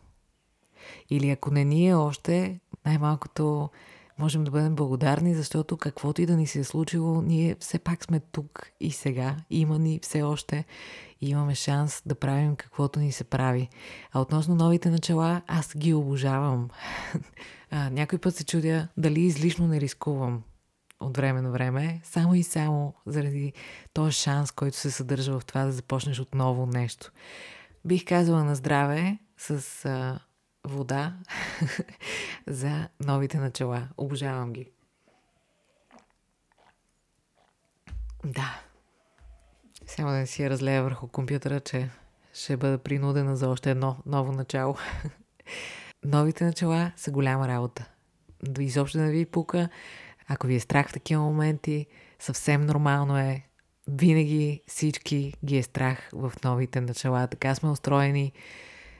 Или 1.10 1.30
ако 1.30 1.50
не 1.50 1.64
ни 1.64 1.88
е 1.88 1.94
още, 1.94 2.60
най-малкото 2.86 3.70
можем 4.18 4.44
да 4.44 4.50
бъдем 4.50 4.74
благодарни, 4.74 5.34
защото 5.34 5.76
каквото 5.76 6.22
и 6.22 6.26
да 6.26 6.36
ни 6.36 6.46
се 6.46 6.58
е 6.58 6.64
случило, 6.64 7.22
ние 7.22 7.56
все 7.60 7.78
пак 7.78 8.04
сме 8.04 8.20
тук 8.20 8.70
и 8.80 8.90
сега. 8.90 9.36
Има 9.50 9.78
ни 9.78 10.00
все 10.02 10.22
още 10.22 10.64
и 11.20 11.30
имаме 11.30 11.54
шанс 11.54 12.02
да 12.06 12.14
правим 12.14 12.56
каквото 12.56 13.00
ни 13.00 13.12
се 13.12 13.24
прави. 13.24 13.68
А 14.12 14.20
относно 14.20 14.54
новите 14.54 14.90
начала, 14.90 15.42
аз 15.46 15.76
ги 15.76 15.94
обожавам. 15.94 16.68
някой 17.90 18.18
път 18.18 18.36
се 18.36 18.44
чудя 18.44 18.88
дали 18.96 19.20
излишно 19.20 19.68
не 19.68 19.80
рискувам 19.80 20.42
от 21.00 21.16
време 21.16 21.42
на 21.42 21.50
време, 21.50 22.00
само 22.04 22.34
и 22.34 22.42
само 22.42 22.94
заради 23.06 23.52
този 23.92 24.12
шанс, 24.12 24.52
който 24.52 24.76
се 24.76 24.90
съдържа 24.90 25.40
в 25.40 25.44
това 25.44 25.64
да 25.64 25.72
започнеш 25.72 26.20
отново 26.20 26.66
нещо. 26.66 27.12
Бих 27.84 28.04
казала 28.04 28.44
на 28.44 28.54
здраве 28.54 29.18
с 29.36 29.84
а, 29.84 30.20
вода 30.64 31.16
за 32.46 32.88
новите 33.00 33.38
начала. 33.38 33.88
Обожавам 33.96 34.52
ги. 34.52 34.70
Да. 38.24 38.60
Само 39.86 40.10
да 40.10 40.16
не 40.16 40.26
си 40.26 40.42
я 40.42 40.50
разлея 40.50 40.82
върху 40.82 41.08
компютъра, 41.08 41.60
че 41.60 41.90
ще 42.32 42.56
бъда 42.56 42.78
принудена 42.78 43.36
за 43.36 43.48
още 43.48 43.70
едно 43.70 43.96
ново 44.06 44.32
начало. 44.32 44.76
Новите 46.04 46.44
начала 46.44 46.92
са 46.96 47.10
голяма 47.10 47.48
работа. 47.48 47.88
Изобщо 48.58 48.98
да 48.98 49.06
ви 49.06 49.26
пука 49.26 49.68
ако 50.28 50.46
ви 50.46 50.54
е 50.54 50.60
страх 50.60 50.88
в 50.88 50.92
такива 50.92 51.22
моменти, 51.22 51.86
съвсем 52.18 52.66
нормално 52.66 53.18
е. 53.18 53.42
Винаги 53.88 54.62
всички 54.66 55.34
ги 55.44 55.56
е 55.56 55.62
страх 55.62 56.08
в 56.12 56.32
новите 56.44 56.80
начала. 56.80 57.26
Така 57.26 57.54
сме 57.54 57.70
устроени. 57.70 58.32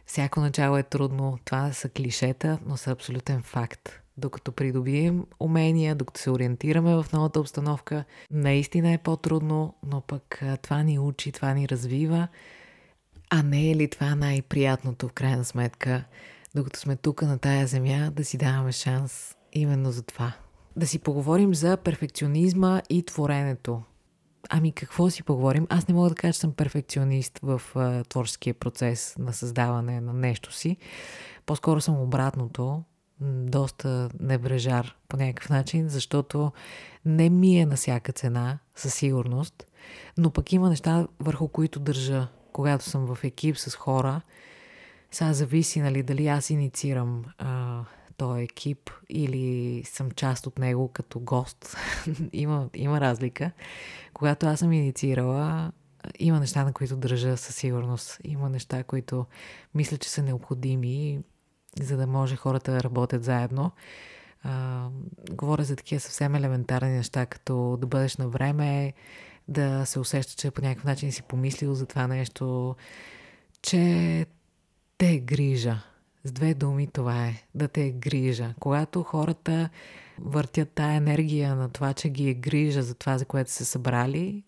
Всяко 0.07 0.41
начало 0.41 0.77
е 0.77 0.83
трудно. 0.83 1.39
Това 1.45 1.73
са 1.73 1.89
клишета, 1.89 2.59
но 2.67 2.77
са 2.77 2.91
абсолютен 2.91 3.43
факт. 3.43 4.01
Докато 4.17 4.53
придобием 4.53 5.25
умения, 5.41 5.95
докато 5.95 6.21
се 6.21 6.31
ориентираме 6.31 6.95
в 6.95 7.07
новата 7.13 7.41
обстановка, 7.41 8.05
наистина 8.31 8.93
е 8.93 8.99
по-трудно, 8.99 9.75
но 9.87 10.01
пък 10.01 10.43
това 10.63 10.83
ни 10.83 10.99
учи, 10.99 11.33
това 11.33 11.55
ни 11.55 11.69
развива. 11.69 12.29
А 13.31 13.43
не 13.43 13.71
е 13.71 13.77
ли 13.77 13.91
това 13.91 14.15
най-приятното 14.15 15.09
в 15.09 15.13
крайна 15.13 15.45
сметка, 15.45 16.05
докато 16.55 16.81
сме 16.81 16.97
тук 16.97 17.23
на 17.23 17.39
тая 17.39 17.67
земя, 17.67 18.11
да 18.11 18.25
си 18.25 18.39
даваме 18.39 18.73
шанс 18.73 19.37
именно 19.53 19.93
за 19.93 20.03
това? 20.03 20.33
Да 20.77 20.87
си 20.87 20.99
поговорим 20.99 21.55
за 21.55 21.77
перфекционизма 21.77 22.83
и 22.91 23.03
творенето. 23.03 23.83
Ами 24.49 24.73
какво 24.73 25.11
си 25.11 25.23
поговорим? 25.23 25.67
Аз 25.71 25.89
не 25.89 25.95
мога 25.95 26.09
да 26.09 26.15
кажа, 26.15 26.33
че 26.33 26.39
съм 26.41 26.53
перфекционист 26.53 27.39
в 27.43 27.63
а, 27.75 28.05
творческия 28.05 28.55
процес 28.55 29.15
на 29.19 29.33
създаване 29.33 30.01
на 30.01 30.13
нещо 30.13 30.53
си. 30.53 30.77
По-скоро 31.47 31.81
съм 31.81 32.01
обратното, 32.01 32.83
доста 33.21 34.09
небрежар 34.21 34.97
по 35.09 35.17
някакъв 35.17 35.51
начин, 35.51 35.89
защото 35.89 36.53
не 37.05 37.31
ми 37.31 37.59
е 37.59 37.67
на 37.67 37.77
всяка 37.77 38.13
цена, 38.13 38.59
със 38.77 38.95
сигурност. 38.95 39.67
но 40.19 40.31
пък 40.31 40.53
има 40.53 40.69
неща, 40.69 41.07
върху 41.21 41.49
които 41.49 41.81
държа, 41.81 42.29
когато 42.53 42.85
съм 42.85 43.15
в 43.15 43.25
екип 43.25 43.59
с 43.59 43.75
хора. 43.75 44.21
Сега 45.11 45.33
зависи, 45.33 45.81
нали, 45.81 46.03
дали 46.03 46.27
аз 46.27 46.51
инициирам 46.51 47.25
а, 47.39 47.81
този 48.17 48.43
екип 48.43 48.91
или 49.09 49.83
съм 49.85 50.11
част 50.11 50.47
от 50.47 50.59
него 50.59 50.89
като 50.89 51.21
гост. 51.21 51.77
има, 52.33 52.69
има 52.75 53.01
разлика. 53.01 53.51
Когато 54.15 54.47
аз 54.47 54.59
съм 54.59 54.73
инициирала, 54.73 55.73
има 56.19 56.41
неща, 56.41 56.65
на 56.65 56.73
които 56.73 56.97
държа 56.97 57.37
със 57.37 57.55
сигурност. 57.57 58.19
Има 58.25 58.49
неща, 58.49 58.85
които 58.85 59.27
мисля, 59.75 59.99
че 59.99 60.11
са 60.11 60.23
необходими, 60.23 61.21
за 61.81 61.97
да 61.97 62.07
може 62.07 62.37
хората 62.37 62.73
да 62.73 62.83
работят 62.83 63.25
заедно. 63.25 63.71
А, 64.43 64.89
говоря 65.31 65.65
за 65.65 65.77
такива 65.77 66.01
съвсем 66.01 66.35
елементарни 66.35 66.91
неща, 66.91 67.27
като 67.27 67.77
да 67.81 67.87
бъдеш 67.87 68.17
на 68.17 68.29
време, 68.29 68.93
да 69.49 69.87
се 69.87 69.99
усеща, 69.99 70.35
че 70.37 70.51
по 70.51 70.63
някакъв 70.63 70.85
начин 70.85 71.13
си 71.13 71.23
помислил 71.23 71.75
за 71.75 71.87
това 71.87 72.07
нещо, 72.07 72.77
че 73.63 74.27
те 74.99 75.11
е 75.11 75.19
грижа. 75.19 75.83
С 76.27 76.33
две 76.33 76.55
думи 76.55 76.87
това 76.87 77.27
е, 77.27 77.35
да 77.55 77.69
те 77.69 77.85
е 77.85 77.91
грижа. 77.91 78.55
Когато 78.61 79.03
хората 79.03 79.69
въртят 80.19 80.71
тая 80.75 80.95
енергия 80.95 81.55
на 81.55 81.69
това, 81.69 81.95
че 81.95 82.09
ги 82.09 82.29
е 82.29 82.35
грижа 82.35 82.83
за 82.83 82.95
това, 82.95 83.19
за 83.19 83.25
което 83.25 83.51
са 83.51 83.65
събрали, 83.65 84.45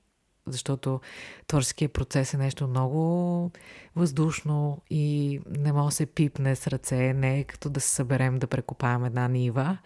защото 0.47 1.00
творческият 1.47 1.92
процес 1.92 2.35
е 2.35 2.37
нещо 2.37 2.68
много 2.68 3.50
въздушно 3.97 4.82
и 4.90 5.40
не 5.58 5.73
може 5.73 5.87
да 5.87 5.97
се 5.97 6.06
пипне 6.06 6.56
с 6.56 6.66
ръце, 6.66 7.12
не 7.12 7.38
е 7.38 7.44
като 7.44 7.70
да 7.70 7.80
се 7.80 7.90
съберем 7.90 8.38
да 8.38 8.47
прекопаем 8.47 9.04
една 9.04 9.28
нива, 9.28 9.78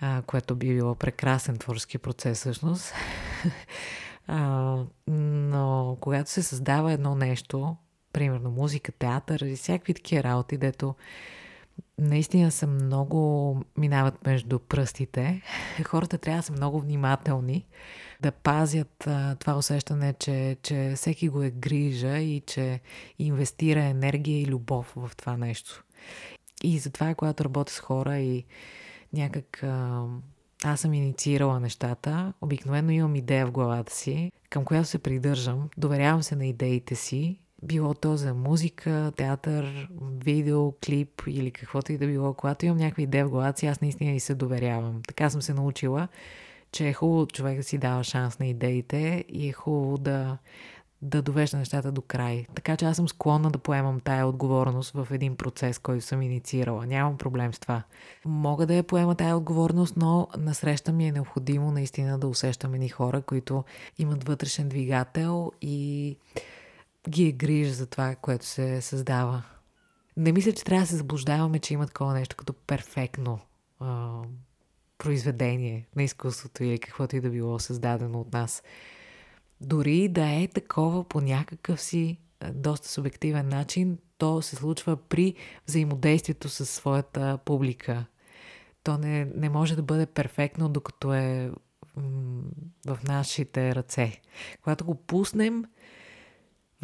а, 0.00 0.22
което 0.26 0.56
би 0.56 0.74
било 0.74 0.94
прекрасен 0.94 1.56
творчески 1.56 1.98
процес 1.98 2.38
всъщност. 2.38 2.92
а, 4.26 4.76
но 5.06 5.96
когато 6.00 6.30
се 6.30 6.42
създава 6.42 6.92
едно 6.92 7.14
нещо, 7.14 7.76
примерно 8.14 8.50
музика, 8.50 8.92
театър 8.92 9.40
и 9.40 9.56
всякакви 9.56 9.94
такива 9.94 10.22
работи, 10.22 10.58
дето 10.58 10.94
наистина 11.98 12.50
са 12.50 12.66
много 12.66 13.60
минават 13.76 14.26
между 14.26 14.58
пръстите. 14.58 15.42
Хората 15.84 16.18
трябва 16.18 16.38
да 16.38 16.46
са 16.46 16.52
много 16.52 16.80
внимателни, 16.80 17.66
да 18.20 18.32
пазят 18.32 19.06
а, 19.06 19.34
това 19.34 19.56
усещане, 19.56 20.12
че, 20.12 20.56
че 20.62 20.92
всеки 20.96 21.28
го 21.28 21.42
е 21.42 21.50
грижа 21.50 22.18
и 22.18 22.40
че 22.40 22.80
инвестира 23.18 23.84
енергия 23.84 24.40
и 24.40 24.46
любов 24.46 24.92
в 24.96 25.10
това 25.16 25.36
нещо. 25.36 25.84
И 26.62 26.78
затова, 26.78 27.14
когато 27.14 27.44
работя 27.44 27.72
с 27.72 27.80
хора 27.80 28.18
и 28.18 28.44
някак 29.12 29.62
а, 29.62 30.04
аз 30.64 30.80
съм 30.80 30.94
инициирала 30.94 31.60
нещата, 31.60 32.32
обикновено 32.40 32.90
имам 32.90 33.16
идея 33.16 33.46
в 33.46 33.50
главата 33.50 33.94
си, 33.94 34.32
към 34.50 34.64
която 34.64 34.88
се 34.88 34.98
придържам, 34.98 35.68
доверявам 35.76 36.22
се 36.22 36.36
на 36.36 36.46
идеите 36.46 36.94
си 36.94 37.38
било 37.64 37.94
то 37.94 38.16
за 38.16 38.34
музика, 38.34 39.12
театър, 39.16 39.88
видео, 40.24 40.72
клип 40.72 41.22
или 41.26 41.50
каквото 41.50 41.92
и 41.92 41.98
да 41.98 42.06
било. 42.06 42.34
Когато 42.34 42.66
имам 42.66 42.78
някаква 42.78 43.02
идея 43.02 43.26
в 43.26 43.30
главата 43.30 43.58
си, 43.58 43.66
аз 43.66 43.80
наистина 43.80 44.12
и 44.12 44.20
се 44.20 44.34
доверявам. 44.34 45.00
Така 45.08 45.30
съм 45.30 45.42
се 45.42 45.54
научила, 45.54 46.08
че 46.72 46.88
е 46.88 46.92
хубаво 46.92 47.26
човек 47.26 47.56
да 47.56 47.62
си 47.62 47.78
дава 47.78 48.04
шанс 48.04 48.38
на 48.38 48.46
идеите 48.46 49.24
и 49.28 49.48
е 49.48 49.52
хубаво 49.52 49.98
да, 49.98 50.38
да 51.02 51.22
довежда 51.22 51.56
нещата 51.56 51.92
до 51.92 52.02
край. 52.02 52.46
Така 52.54 52.76
че 52.76 52.84
аз 52.84 52.96
съм 52.96 53.08
склонна 53.08 53.50
да 53.50 53.58
поемам 53.58 54.00
тая 54.00 54.26
отговорност 54.26 54.92
в 54.94 55.08
един 55.10 55.36
процес, 55.36 55.78
който 55.78 56.04
съм 56.04 56.22
инициирала. 56.22 56.86
Нямам 56.86 57.18
проблем 57.18 57.54
с 57.54 57.58
това. 57.58 57.82
Мога 58.24 58.66
да 58.66 58.74
я 58.74 58.82
поема 58.82 59.14
тая 59.14 59.36
отговорност, 59.36 59.96
но 59.96 60.28
насреща 60.38 60.92
ми 60.92 61.08
е 61.08 61.12
необходимо 61.12 61.70
наистина 61.70 62.18
да 62.18 62.28
усещам 62.28 62.74
едни 62.74 62.88
хора, 62.88 63.22
които 63.22 63.64
имат 63.98 64.24
вътрешен 64.24 64.68
двигател 64.68 65.52
и 65.62 66.16
ги 67.08 67.26
е 67.28 67.32
грижа 67.32 67.72
за 67.72 67.86
това, 67.86 68.14
което 68.14 68.46
се 68.46 68.80
създава. 68.80 69.42
Не 70.16 70.32
мисля, 70.32 70.52
че 70.52 70.64
трябва 70.64 70.82
да 70.82 70.86
се 70.86 70.96
заблуждаваме, 70.96 71.58
че 71.58 71.74
има 71.74 71.86
такова 71.86 72.14
нещо 72.14 72.36
като 72.36 72.52
перфектно 72.52 73.40
а, 73.80 74.20
произведение 74.98 75.86
на 75.96 76.02
изкуството 76.02 76.64
или 76.64 76.78
каквото 76.78 77.16
и 77.16 77.20
да 77.20 77.30
било 77.30 77.58
създадено 77.58 78.20
от 78.20 78.32
нас. 78.32 78.62
Дори 79.60 80.08
да 80.08 80.30
е 80.30 80.48
такова 80.48 81.04
по 81.04 81.20
някакъв 81.20 81.80
си 81.80 82.18
доста 82.52 82.88
субективен 82.88 83.48
начин, 83.48 83.98
то 84.18 84.42
се 84.42 84.56
случва 84.56 84.96
при 84.96 85.34
взаимодействието 85.66 86.48
с 86.48 86.66
своята 86.66 87.38
публика. 87.44 88.04
То 88.82 88.98
не, 88.98 89.24
не 89.24 89.48
може 89.48 89.76
да 89.76 89.82
бъде 89.82 90.06
перфектно, 90.06 90.68
докато 90.68 91.14
е 91.14 91.50
в 92.86 92.98
нашите 93.08 93.74
ръце. 93.74 94.20
Когато 94.62 94.84
го 94.84 94.94
пуснем, 94.94 95.64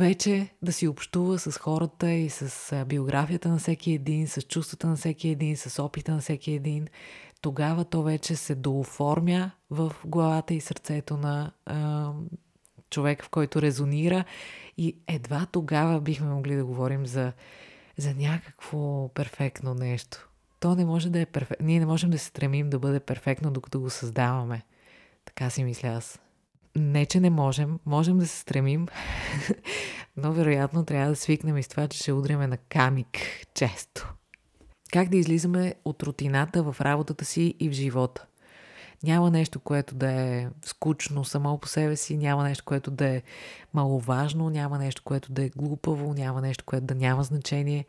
вече 0.00 0.48
да 0.62 0.72
си 0.72 0.88
общува 0.88 1.38
с 1.38 1.58
хората 1.58 2.10
и 2.10 2.30
с 2.30 2.84
биографията 2.86 3.48
на 3.48 3.58
всеки 3.58 3.92
един, 3.92 4.28
с 4.28 4.42
чувствата 4.42 4.86
на 4.86 4.96
всеки 4.96 5.28
един, 5.28 5.56
с 5.56 5.82
опита 5.82 6.12
на 6.12 6.20
всеки 6.20 6.52
един, 6.52 6.88
тогава 7.40 7.84
то 7.84 8.02
вече 8.02 8.36
се 8.36 8.54
дооформя 8.54 9.50
в 9.70 9.92
главата 10.04 10.54
и 10.54 10.60
сърцето 10.60 11.16
на 11.16 11.52
а, 11.66 12.12
човек, 12.90 13.24
в 13.24 13.28
който 13.28 13.62
резонира 13.62 14.24
и 14.76 14.96
едва 15.08 15.46
тогава 15.52 16.00
бихме 16.00 16.28
могли 16.28 16.56
да 16.56 16.64
говорим 16.64 17.06
за, 17.06 17.32
за 17.96 18.14
някакво 18.14 19.08
перфектно 19.08 19.74
нещо. 19.74 20.28
То 20.60 20.74
не 20.74 20.84
може 20.84 21.10
да 21.10 21.20
е 21.20 21.26
перфектно. 21.26 21.66
Ние 21.66 21.80
не 21.80 21.86
можем 21.86 22.10
да 22.10 22.18
се 22.18 22.26
стремим 22.26 22.70
да 22.70 22.78
бъде 22.78 23.00
перфектно, 23.00 23.50
докато 23.50 23.80
го 23.80 23.90
създаваме. 23.90 24.62
Така 25.24 25.50
си 25.50 25.64
мисля 25.64 25.88
аз 25.88 26.18
не, 26.76 27.06
че 27.06 27.20
не 27.20 27.30
можем, 27.30 27.78
можем 27.86 28.18
да 28.18 28.26
се 28.26 28.38
стремим, 28.38 28.86
но 30.16 30.32
вероятно 30.32 30.84
трябва 30.84 31.08
да 31.08 31.16
свикнем 31.16 31.56
и 31.56 31.62
с 31.62 31.68
това, 31.68 31.88
че 31.88 31.98
ще 31.98 32.12
удриме 32.12 32.46
на 32.46 32.56
камик 32.56 33.18
често. 33.54 34.14
Как 34.92 35.08
да 35.08 35.16
излизаме 35.16 35.74
от 35.84 36.02
рутината 36.02 36.62
в 36.62 36.76
работата 36.80 37.24
си 37.24 37.54
и 37.60 37.68
в 37.68 37.72
живота? 37.72 38.26
Няма 39.02 39.30
нещо, 39.30 39.60
което 39.60 39.94
да 39.94 40.10
е 40.10 40.48
скучно 40.64 41.24
само 41.24 41.58
по 41.58 41.68
себе 41.68 41.96
си, 41.96 42.16
няма 42.16 42.42
нещо, 42.42 42.64
което 42.64 42.90
да 42.90 43.06
е 43.06 43.22
маловажно, 43.74 44.50
няма 44.50 44.78
нещо, 44.78 45.02
което 45.04 45.32
да 45.32 45.44
е 45.44 45.48
глупаво, 45.48 46.14
няма 46.14 46.40
нещо, 46.40 46.64
което 46.64 46.86
да 46.86 46.94
няма 46.94 47.22
значение. 47.22 47.84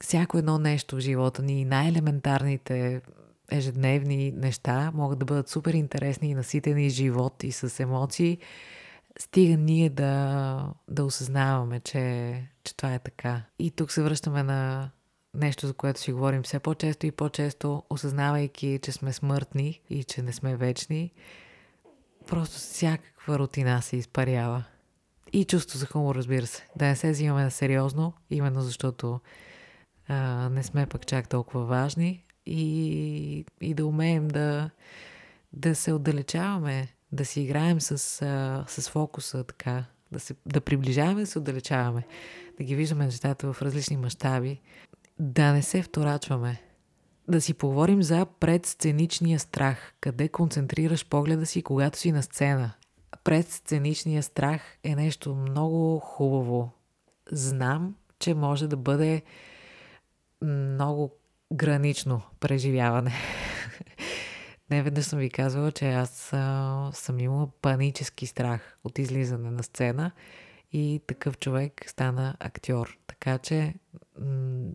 Всяко 0.00 0.38
едно 0.38 0.58
нещо 0.58 0.96
в 0.96 1.00
живота 1.00 1.42
ни, 1.42 1.64
най-елементарните 1.64 3.00
ежедневни 3.52 4.32
неща 4.32 4.90
могат 4.94 5.18
да 5.18 5.24
бъдат 5.24 5.48
супер 5.48 5.74
интересни 5.74 6.30
и 6.30 6.34
наситени 6.34 6.90
с 6.90 6.94
живот 6.94 7.44
и 7.44 7.52
с 7.52 7.80
емоции, 7.80 8.38
стига 9.18 9.56
ние 9.56 9.90
да, 9.90 10.74
да 10.88 11.04
осъзнаваме, 11.04 11.80
че, 11.80 12.34
че 12.64 12.76
това 12.76 12.94
е 12.94 12.98
така. 12.98 13.42
И 13.58 13.70
тук 13.70 13.92
се 13.92 14.02
връщаме 14.02 14.42
на 14.42 14.90
нещо, 15.34 15.66
за 15.66 15.74
което 15.74 16.00
си 16.00 16.12
говорим 16.12 16.42
все 16.42 16.58
по-често 16.58 17.06
и 17.06 17.10
по-често, 17.10 17.82
осъзнавайки, 17.90 18.78
че 18.82 18.92
сме 18.92 19.12
смъртни 19.12 19.80
и 19.90 20.04
че 20.04 20.22
не 20.22 20.32
сме 20.32 20.56
вечни, 20.56 21.12
просто 22.26 22.56
всякаква 22.56 23.38
рутина 23.38 23.82
се 23.82 23.96
изпарява. 23.96 24.64
И 25.32 25.44
чувство 25.44 25.78
за 25.78 25.86
хумор, 25.86 26.16
разбира 26.16 26.46
се. 26.46 26.68
Да 26.76 26.84
не 26.84 26.96
се 26.96 27.10
взимаме 27.10 27.42
на 27.44 27.50
сериозно, 27.50 28.12
именно 28.30 28.60
защото 28.60 29.20
а, 30.08 30.48
не 30.48 30.62
сме 30.62 30.86
пък 30.86 31.06
чак 31.06 31.28
толкова 31.28 31.64
важни, 31.64 32.24
и, 32.46 33.44
и 33.60 33.74
да 33.74 33.86
умеем 33.86 34.28
да, 34.28 34.70
да 35.52 35.74
се 35.74 35.92
отдалечаваме, 35.92 36.88
да 37.12 37.24
си 37.24 37.40
играем 37.40 37.80
с, 37.80 37.98
с 38.68 38.90
фокуса, 38.90 39.44
така, 39.44 39.84
да, 40.12 40.20
се, 40.20 40.34
да 40.46 40.60
приближаваме, 40.60 41.20
да 41.20 41.26
се 41.26 41.38
отдалечаваме, 41.38 42.06
да 42.58 42.64
ги 42.64 42.76
виждаме 42.76 43.04
нещата 43.04 43.52
в 43.52 43.62
различни 43.62 43.96
мащаби, 43.96 44.60
да 45.18 45.52
не 45.52 45.62
се 45.62 45.82
вторачваме, 45.82 46.62
да 47.28 47.40
си 47.40 47.54
поговорим 47.54 48.02
за 48.02 48.26
предсценичния 48.40 49.38
страх, 49.38 49.94
къде 50.00 50.28
концентрираш 50.28 51.06
погледа 51.06 51.46
си, 51.46 51.62
когато 51.62 51.98
си 51.98 52.12
на 52.12 52.22
сцена. 52.22 52.72
Предсценичния 53.24 54.22
страх 54.22 54.62
е 54.84 54.94
нещо 54.94 55.34
много 55.34 55.98
хубаво. 55.98 56.70
Знам, 57.32 57.94
че 58.18 58.34
може 58.34 58.68
да 58.68 58.76
бъде 58.76 59.22
много 60.42 61.10
гранично 61.52 62.22
преживяване. 62.40 63.12
Не 64.70 64.82
веднъж 64.82 65.04
съм 65.04 65.18
ви 65.18 65.30
казвала, 65.30 65.72
че 65.72 65.92
аз 65.92 66.32
а, 66.32 66.90
съм 66.92 67.20
имала 67.20 67.48
панически 67.62 68.26
страх 68.26 68.78
от 68.84 68.98
излизане 68.98 69.50
на 69.50 69.62
сцена 69.62 70.10
и 70.72 71.00
такъв 71.06 71.38
човек 71.38 71.84
стана 71.86 72.36
актьор. 72.40 72.98
Така 73.06 73.38
че 73.38 73.74
м- 74.20 74.70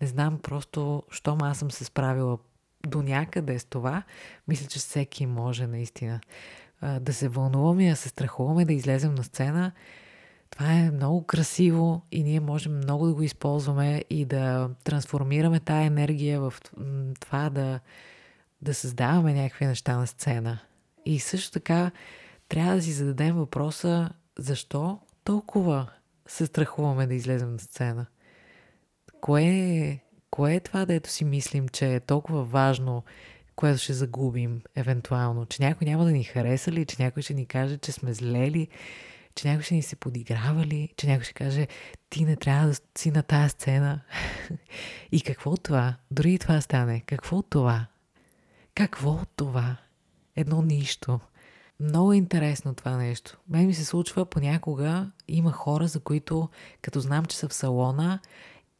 не 0.00 0.06
знам 0.06 0.38
просто, 0.38 1.02
щом 1.10 1.42
аз 1.42 1.58
съм 1.58 1.70
се 1.70 1.84
справила 1.84 2.38
до 2.86 3.02
някъде 3.02 3.58
с 3.58 3.64
това, 3.64 4.02
мисля, 4.48 4.66
че 4.66 4.78
всеки 4.78 5.26
може 5.26 5.66
наистина 5.66 6.20
а, 6.80 7.00
да 7.00 7.14
се 7.14 7.28
вълнуваме, 7.28 7.90
да 7.90 7.96
се 7.96 8.08
страхуваме 8.08 8.64
да 8.64 8.72
излезем 8.72 9.14
на 9.14 9.24
сцена 9.24 9.72
това 10.50 10.72
е 10.72 10.90
много 10.90 11.26
красиво 11.26 12.02
и 12.12 12.24
ние 12.24 12.40
можем 12.40 12.76
много 12.76 13.06
да 13.06 13.14
го 13.14 13.22
използваме 13.22 14.04
и 14.10 14.24
да 14.24 14.70
трансформираме 14.84 15.60
тая 15.60 15.86
енергия 15.86 16.40
в 16.40 16.54
това 17.20 17.50
да, 17.50 17.80
да 18.62 18.74
създаваме 18.74 19.34
някакви 19.34 19.66
неща 19.66 19.96
на 19.96 20.06
сцена. 20.06 20.58
И 21.06 21.18
също 21.18 21.52
така 21.52 21.90
трябва 22.48 22.74
да 22.74 22.82
си 22.82 22.92
зададем 22.92 23.36
въпроса 23.36 24.10
защо 24.38 24.98
толкова 25.24 25.86
се 26.26 26.46
страхуваме 26.46 27.06
да 27.06 27.14
излезем 27.14 27.52
на 27.52 27.58
сцена. 27.58 28.06
Кое 29.20 29.44
е, 29.44 30.00
кое 30.30 30.54
е 30.54 30.60
това, 30.60 30.84
дето 30.84 31.10
си 31.10 31.24
мислим, 31.24 31.68
че 31.68 31.94
е 31.94 32.00
толкова 32.00 32.44
важно, 32.44 33.04
което 33.56 33.78
ще 33.78 33.92
загубим 33.92 34.60
евентуално? 34.76 35.46
Че 35.46 35.62
някой 35.62 35.86
няма 35.86 36.04
да 36.04 36.10
ни 36.10 36.24
хареса 36.24 36.72
ли, 36.72 36.86
че 36.86 37.02
някой 37.02 37.22
ще 37.22 37.34
ни 37.34 37.46
каже, 37.46 37.78
че 37.78 37.92
сме 37.92 38.12
злели, 38.12 38.68
че 39.36 39.48
някой 39.48 39.62
ще 39.62 39.74
ни 39.74 39.82
се 39.82 39.96
подиграва 39.96 40.66
че 40.96 41.06
някой 41.06 41.24
ще 41.24 41.34
каже, 41.34 41.68
ти 42.10 42.24
не 42.24 42.36
трябва 42.36 42.66
да 42.66 42.74
си 42.98 43.10
на 43.10 43.22
тази 43.22 43.50
сцена. 43.50 44.00
и 45.12 45.20
какво 45.20 45.50
от 45.50 45.62
това? 45.62 45.96
Дори 46.10 46.32
и 46.32 46.38
това 46.38 46.60
стане. 46.60 47.00
Какво 47.06 47.36
от 47.36 47.50
това? 47.50 47.86
Какво 48.74 49.10
от 49.10 49.28
това? 49.36 49.76
Едно 50.36 50.62
нищо. 50.62 51.20
Много 51.80 52.12
е 52.12 52.16
интересно 52.16 52.74
това 52.74 52.96
нещо. 52.96 53.38
Мен 53.48 53.66
ми 53.66 53.74
се 53.74 53.84
случва 53.84 54.26
понякога, 54.26 55.10
има 55.28 55.52
хора, 55.52 55.88
за 55.88 56.00
които, 56.00 56.48
като 56.82 57.00
знам, 57.00 57.24
че 57.24 57.36
са 57.36 57.48
в 57.48 57.54
салона 57.54 58.20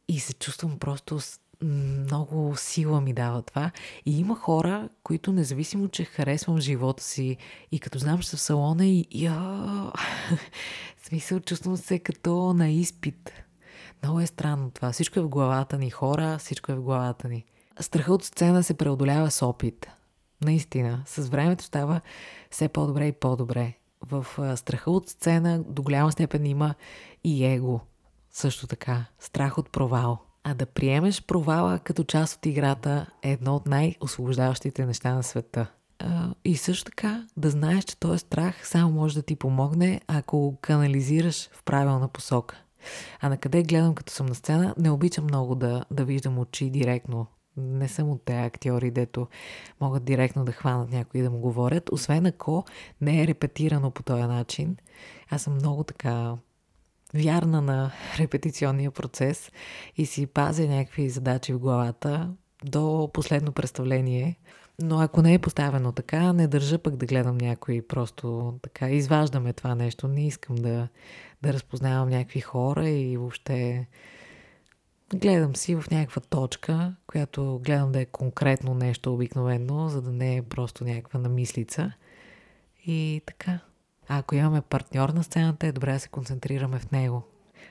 и 0.07 0.19
се 0.19 0.33
чувствам 0.33 0.79
просто 0.79 1.19
много 1.63 2.53
сила 2.57 3.01
ми 3.01 3.13
дава 3.13 3.41
това. 3.41 3.71
И 4.05 4.19
има 4.19 4.35
хора, 4.35 4.89
които 5.03 5.31
независимо, 5.31 5.87
че 5.87 6.03
харесвам 6.03 6.59
живота 6.59 7.03
си 7.03 7.37
и 7.71 7.79
като 7.79 7.99
знам, 7.99 8.19
че 8.19 8.29
са 8.29 8.37
в 8.37 8.41
салона 8.41 8.85
и... 8.85 9.05
Я... 9.11 9.91
смисъл, 11.03 11.39
чувствам 11.39 11.77
се 11.77 11.99
като 11.99 12.53
на 12.53 12.69
изпит. 12.69 13.31
Много 14.03 14.19
е 14.19 14.27
странно 14.27 14.71
това. 14.71 14.91
Всичко 14.91 15.19
е 15.19 15.23
в 15.23 15.29
главата 15.29 15.77
ни. 15.77 15.89
Хора, 15.89 16.37
всичко 16.37 16.71
е 16.71 16.75
в 16.75 16.81
главата 16.81 17.27
ни. 17.27 17.45
Страхът 17.79 18.13
от 18.13 18.23
сцена 18.23 18.63
се 18.63 18.73
преодолява 18.73 19.31
с 19.31 19.45
опит. 19.45 19.87
Наистина. 20.41 21.03
С 21.05 21.29
времето 21.29 21.63
става 21.63 22.01
все 22.51 22.67
по-добре 22.67 23.07
и 23.07 23.11
по-добре. 23.11 23.73
В 24.01 24.25
страха 24.57 24.91
от 24.91 25.09
сцена 25.09 25.63
до 25.63 25.83
голяма 25.83 26.11
степен 26.11 26.45
има 26.45 26.75
и 27.23 27.45
его. 27.45 27.79
Също 28.31 28.67
така. 28.67 29.05
Страх 29.19 29.57
от 29.57 29.71
провал. 29.71 30.26
А 30.49 30.53
да 30.53 30.65
приемеш 30.65 31.23
провала 31.23 31.79
като 31.79 32.03
част 32.03 32.35
от 32.35 32.45
играта 32.45 33.05
е 33.23 33.31
едно 33.31 33.55
от 33.55 33.67
най-освобождаващите 33.67 34.85
неща 34.85 35.13
на 35.13 35.23
света. 35.23 35.67
И 36.45 36.57
също 36.57 36.85
така 36.85 37.27
да 37.37 37.49
знаеш, 37.49 37.83
че 37.83 37.99
този 37.99 38.19
страх 38.19 38.67
само 38.67 38.91
може 38.91 39.15
да 39.15 39.21
ти 39.21 39.35
помогне, 39.35 40.01
ако 40.07 40.39
го 40.39 40.57
канализираш 40.61 41.49
в 41.49 41.63
правилна 41.63 42.07
посока. 42.07 42.61
А 43.21 43.29
на 43.29 43.37
къде 43.37 43.63
гледам 43.63 43.95
като 43.95 44.13
съм 44.13 44.25
на 44.25 44.35
сцена, 44.35 44.75
не 44.77 44.91
обичам 44.91 45.23
много 45.23 45.55
да, 45.55 45.85
да 45.91 46.05
виждам 46.05 46.39
очи 46.39 46.69
директно. 46.69 47.27
Не 47.57 47.87
съм 47.87 48.09
от 48.09 48.25
тези 48.25 48.39
актьори, 48.39 48.91
дето 48.91 49.27
могат 49.81 50.03
директно 50.03 50.45
да 50.45 50.51
хванат 50.51 50.91
някой 50.91 51.19
и 51.19 51.23
да 51.23 51.29
му 51.29 51.37
говорят, 51.37 51.89
освен 51.91 52.25
ако 52.25 52.65
не 53.01 53.23
е 53.23 53.27
репетирано 53.27 53.91
по 53.91 54.03
този 54.03 54.23
начин. 54.23 54.77
Аз 55.29 55.41
съм 55.41 55.53
много 55.53 55.83
така 55.83 56.35
вярна 57.13 57.61
на 57.61 57.91
репетиционния 58.19 58.91
процес 58.91 59.51
и 59.95 60.05
си 60.05 60.27
пазя 60.27 60.67
някакви 60.67 61.09
задачи 61.09 61.53
в 61.53 61.59
главата 61.59 62.33
до 62.63 63.09
последно 63.13 63.51
представление. 63.51 64.37
Но 64.81 64.99
ако 64.99 65.21
не 65.21 65.33
е 65.33 65.39
поставено 65.39 65.91
така, 65.91 66.33
не 66.33 66.47
държа 66.47 66.77
пък 66.77 66.95
да 66.95 67.05
гледам 67.05 67.37
някой, 67.37 67.81
просто 67.81 68.53
така 68.61 68.89
изваждаме 68.89 69.53
това 69.53 69.75
нещо. 69.75 70.07
Не 70.07 70.27
искам 70.27 70.55
да, 70.55 70.87
да 71.41 71.53
разпознавам 71.53 72.09
някакви 72.09 72.39
хора 72.39 72.89
и 72.89 73.17
въобще 73.17 73.87
гледам 75.15 75.55
си 75.55 75.75
в 75.75 75.83
някаква 75.91 76.21
точка, 76.21 76.95
която 77.07 77.61
гледам 77.63 77.91
да 77.91 78.01
е 78.01 78.05
конкретно 78.05 78.73
нещо 78.73 79.13
обикновено, 79.13 79.89
за 79.89 80.01
да 80.01 80.11
не 80.11 80.37
е 80.37 80.41
просто 80.41 80.83
някаква 80.83 81.19
намислица. 81.19 81.93
И 82.85 83.21
така. 83.25 83.59
А 84.07 84.17
ако 84.17 84.35
имаме 84.35 84.61
партньор 84.61 85.09
на 85.09 85.23
сцената, 85.23 85.67
е 85.67 85.71
добре 85.71 85.93
да 85.93 85.99
се 85.99 86.09
концентрираме 86.09 86.79
в 86.79 86.91
него. 86.91 87.23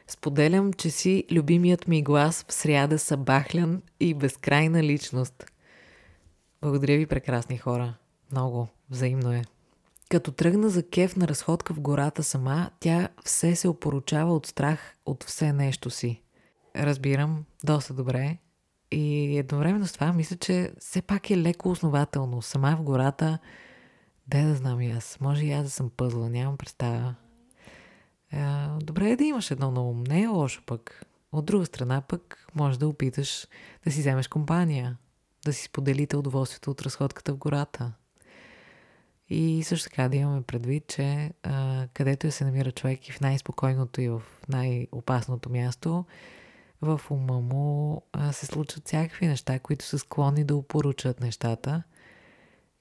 Споделям, 0.06 0.72
че 0.72 0.90
си 0.90 1.24
любимият 1.32 1.88
ми 1.88 2.02
глас 2.02 2.44
в 2.48 2.52
сряда 2.52 2.98
са 2.98 3.16
бахлян 3.16 3.82
и 4.00 4.14
безкрайна 4.14 4.82
личност. 4.82 5.44
Благодаря 6.62 6.96
ви, 6.96 7.06
прекрасни 7.06 7.58
хора. 7.58 7.94
Много. 8.32 8.68
Взаимно 8.90 9.32
е. 9.32 9.42
Като 10.08 10.32
тръгна 10.32 10.68
за 10.68 10.88
кеф 10.88 11.16
на 11.16 11.28
разходка 11.28 11.74
в 11.74 11.80
гората 11.80 12.22
сама, 12.22 12.70
тя 12.80 13.08
все 13.24 13.56
се 13.56 13.68
опоручава 13.68 14.34
от 14.34 14.46
страх 14.46 14.94
от 15.06 15.24
все 15.24 15.52
нещо 15.52 15.90
си. 15.90 16.22
Разбирам 16.76 17.44
доста 17.64 17.94
добре. 17.94 18.38
И 18.90 19.38
едновременно 19.38 19.86
с 19.86 19.92
това 19.92 20.12
мисля, 20.12 20.36
че 20.36 20.72
все 20.78 21.02
пак 21.02 21.30
е 21.30 21.36
леко 21.36 21.70
основателно. 21.70 22.42
Сама 22.42 22.76
в 22.76 22.82
гората 22.82 23.38
Де 24.28 24.42
да 24.42 24.54
знам 24.54 24.80
и 24.80 24.90
аз. 24.90 25.20
Може 25.20 25.46
и 25.46 25.52
аз 25.52 25.64
да 25.64 25.70
съм 25.70 25.90
пъзла, 25.90 26.30
нямам 26.30 26.56
представа. 26.56 27.14
Е, 28.32 28.38
добре 28.80 29.10
е 29.10 29.16
да 29.16 29.24
имаш 29.24 29.50
едно 29.50 29.70
на 29.70 29.82
ум. 29.82 30.04
Не 30.08 30.22
е 30.22 30.26
лошо 30.26 30.62
пък. 30.66 31.06
От 31.32 31.44
друга 31.44 31.66
страна 31.66 32.00
пък 32.00 32.46
може 32.54 32.78
да 32.78 32.88
опиташ 32.88 33.46
да 33.84 33.90
си 33.90 34.00
вземеш 34.00 34.28
компания. 34.28 34.96
Да 35.44 35.52
си 35.52 35.64
споделите 35.64 36.16
удоволствието 36.16 36.70
от 36.70 36.82
разходката 36.82 37.32
в 37.32 37.36
гората. 37.36 37.92
И 39.28 39.62
също 39.64 39.88
така 39.88 40.08
да 40.08 40.16
имаме 40.16 40.42
предвид, 40.42 40.86
че 40.86 41.32
а, 41.42 41.86
където 41.94 42.30
се 42.30 42.44
намира 42.44 42.72
човек 42.72 43.08
и 43.08 43.12
в 43.12 43.20
най-спокойното 43.20 44.00
и 44.00 44.08
в 44.08 44.22
най-опасното 44.48 45.50
място, 45.50 46.04
в 46.82 47.00
ума 47.10 47.40
му 47.40 48.02
а, 48.12 48.32
се 48.32 48.46
случват 48.46 48.86
всякакви 48.86 49.26
неща, 49.26 49.58
които 49.58 49.84
са 49.84 49.98
склонни 49.98 50.44
да 50.44 50.56
упоручат 50.56 51.20
нещата– 51.20 51.82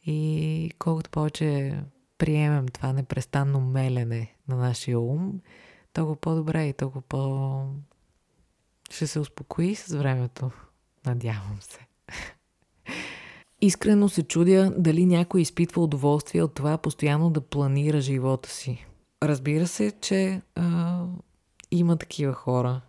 и 0.06 0.72
колкото 0.80 1.10
повече 1.10 1.80
приемем 2.18 2.68
това 2.68 2.94
непрестанно 2.94 3.62
мелене 3.62 4.36
на 4.48 4.56
нашия 4.56 5.00
ум, 5.00 5.42
толкова 5.94 6.16
по-добре 6.16 6.68
и 6.68 6.74
толкова 6.74 7.02
по... 7.02 7.64
ще 8.92 9.08
се 9.08 9.20
успокои 9.20 9.76
с 9.76 9.96
времето. 9.96 10.52
Надявам 11.06 11.58
се. 11.62 11.80
Искрено 13.62 14.10
се 14.10 14.24
чудя 14.24 14.74
дали 14.78 15.06
някой 15.06 15.42
изпитва 15.42 15.84
удоволствие 15.84 16.44
от 16.44 16.54
това 16.54 16.78
постоянно 16.78 17.30
да 17.30 17.42
планира 17.42 18.02
живота 18.02 18.50
си. 18.50 18.86
Разбира 19.24 19.68
се, 19.68 19.92
че 20.02 20.42
а, 20.56 21.06
има 21.72 21.98
такива 21.98 22.34
хора. 22.34 22.82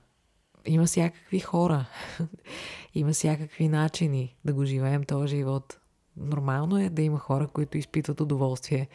Има 0.67 0.85
всякакви 0.85 1.41
хора. 1.41 1.87
има 2.95 3.13
всякакви 3.13 3.69
начини 3.69 4.37
да 4.45 4.55
го 4.55 4.65
живеем 4.65 5.05
този 5.05 5.29
живот. 5.29 5.79
Нормално 6.17 6.79
е 6.79 6.89
да 6.89 7.03
има 7.03 7.19
хора, 7.19 7.47
които 7.47 7.79
изпитват 7.79 8.21
удоволствие 8.21 8.89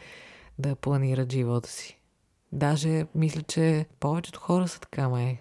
да 0.58 0.76
планират 0.76 1.32
живота 1.32 1.68
си. 1.68 1.98
Даже 2.52 3.06
мисля, 3.14 3.42
че 3.42 3.86
повечето 4.00 4.40
хора 4.40 4.68
са 4.68 4.80
така, 4.80 5.08
май. 5.08 5.38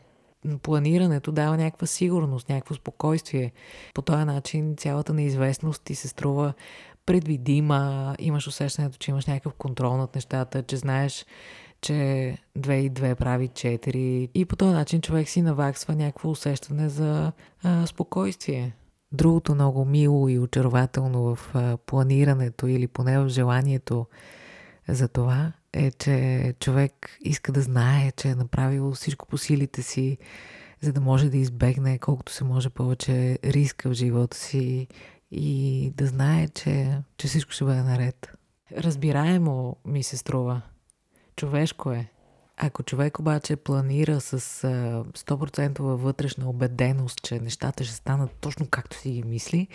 Планирането 0.61 1.31
дава 1.31 1.57
някаква 1.57 1.87
сигурност, 1.87 2.49
някакво 2.49 2.75
спокойствие. 2.75 3.51
По 3.93 4.01
този 4.01 4.25
начин 4.25 4.75
цялата 4.77 5.13
неизвестност 5.13 5.83
ти 5.83 5.95
се 5.95 6.07
струва 6.07 6.53
предвидима, 7.05 8.15
имаш 8.19 8.47
усещането, 8.47 8.97
че 8.97 9.11
имаш 9.11 9.25
някакъв 9.25 9.53
контрол 9.53 9.97
над 9.97 10.15
нещата, 10.15 10.63
че 10.63 10.77
знаеш, 10.77 11.25
че 11.81 11.93
2 12.59 12.73
и 12.73 12.91
2 12.91 13.15
прави 13.15 13.49
4 13.49 14.29
и 14.33 14.45
по 14.45 14.55
този 14.55 14.73
начин 14.73 15.01
човек 15.01 15.29
си 15.29 15.41
наваксва 15.41 15.95
някакво 15.95 16.29
усещане 16.29 16.89
за 16.89 17.31
а, 17.63 17.87
спокойствие. 17.87 18.73
Другото 19.12 19.56
много 19.56 19.86
мило 19.86 20.30
и 20.30 20.39
очарователно 20.39 21.36
в 21.36 21.54
планирането 21.86 22.67
или 22.67 22.88
поне 22.88 23.19
в 23.19 23.30
желанието 23.30 24.06
за 24.88 25.08
това 25.08 25.54
е, 25.74 25.91
че 25.91 26.54
човек 26.60 27.17
иска 27.21 27.52
да 27.52 27.62
знае, 27.62 28.12
че 28.12 28.28
е 28.28 28.36
направил 28.36 28.91
всичко 28.91 29.28
по 29.28 29.38
силите 29.38 29.82
си, 29.82 30.17
за 30.82 30.93
да 30.93 31.02
може 31.02 31.30
да 31.30 31.38
избегне 31.38 32.00
колкото 32.00 32.32
се 32.32 32.43
може 32.43 32.69
повече 32.69 33.39
риска 33.43 33.89
в 33.89 33.93
живота 33.93 34.38
си 34.38 34.88
и 35.32 35.93
да 35.97 36.06
знае, 36.06 36.47
че, 36.47 36.97
че 37.17 37.28
всичко 37.28 37.52
ще 37.52 37.65
бъде 37.65 37.82
наред. 37.82 38.32
Разбираемо 38.78 39.76
ми 39.86 40.04
се 40.04 40.17
струва. 40.17 40.62
Човешко 41.36 41.91
е. 41.91 42.08
Ако 42.57 42.83
човек 42.83 43.19
обаче 43.19 43.55
планира 43.55 44.21
с 44.21 44.39
100% 44.39 45.79
вътрешна 45.79 46.49
убеденост, 46.49 47.21
че 47.21 47.39
нещата 47.39 47.83
ще 47.83 47.95
станат 47.95 48.31
точно 48.31 48.67
както 48.71 48.97
си 48.97 49.11
ги 49.11 49.23
мисли, 49.23 49.67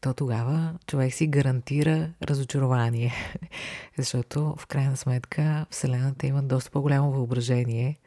то 0.00 0.14
тогава 0.14 0.74
човек 0.86 1.14
си 1.14 1.26
гарантира 1.26 2.10
разочарование. 2.22 3.12
Защото 3.98 4.54
в 4.58 4.66
крайна 4.66 4.96
сметка 4.96 5.66
Вселената 5.70 6.26
има 6.26 6.42
доста 6.42 6.70
по-голямо 6.70 7.12
въображение 7.12 7.98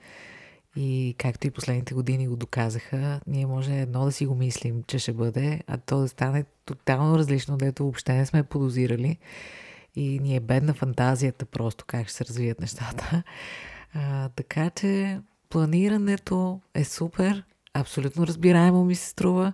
и 0.80 1.16
както 1.18 1.48
и 1.48 1.52
последните 1.52 1.94
години 1.94 2.28
го 2.28 2.36
доказаха, 2.36 3.22
ние 3.28 3.46
може 3.46 3.74
едно 3.74 4.06
да 4.06 4.12
си 4.12 4.26
го 4.26 4.36
мислим, 4.36 4.84
че 4.88 5.00
ще 5.00 5.14
бъде, 5.14 5.62
а 5.68 5.78
то 5.78 6.00
да 6.00 6.08
стане 6.08 6.46
тотално 6.66 7.18
различно, 7.18 7.58
дето 7.58 7.84
въобще 7.84 8.14
не 8.14 8.26
сме 8.26 8.44
подозирали. 8.44 9.18
И 9.96 10.20
ни 10.20 10.36
е 10.36 10.40
бедна 10.40 10.74
фантазията 10.74 11.46
просто 11.46 11.86
как 11.88 12.08
ще 12.08 12.18
се 12.18 12.26
развият 12.26 12.60
нещата. 12.60 13.24
А, 13.94 14.30
така 14.30 14.70
че 14.70 15.22
планирането 15.50 16.62
е 16.74 16.84
супер, 16.84 17.44
абсолютно 17.74 18.28
разбираемо 18.28 18.86
ми 18.86 18.96
се 18.96 19.10
струва, 19.10 19.54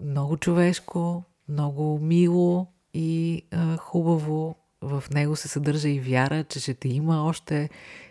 много 0.00 0.36
човешко, 0.36 1.24
много 1.48 1.98
мило 1.98 2.66
и 2.94 3.42
а, 3.50 3.76
хубаво 3.76 4.54
в 4.82 5.04
него 5.10 5.36
се 5.36 5.48
съдържа 5.48 5.88
и 5.88 6.00
вяра, 6.00 6.44
че 6.44 6.60
ще 6.60 6.74
те 6.74 6.88
има 6.88 7.24
още, 7.24 7.70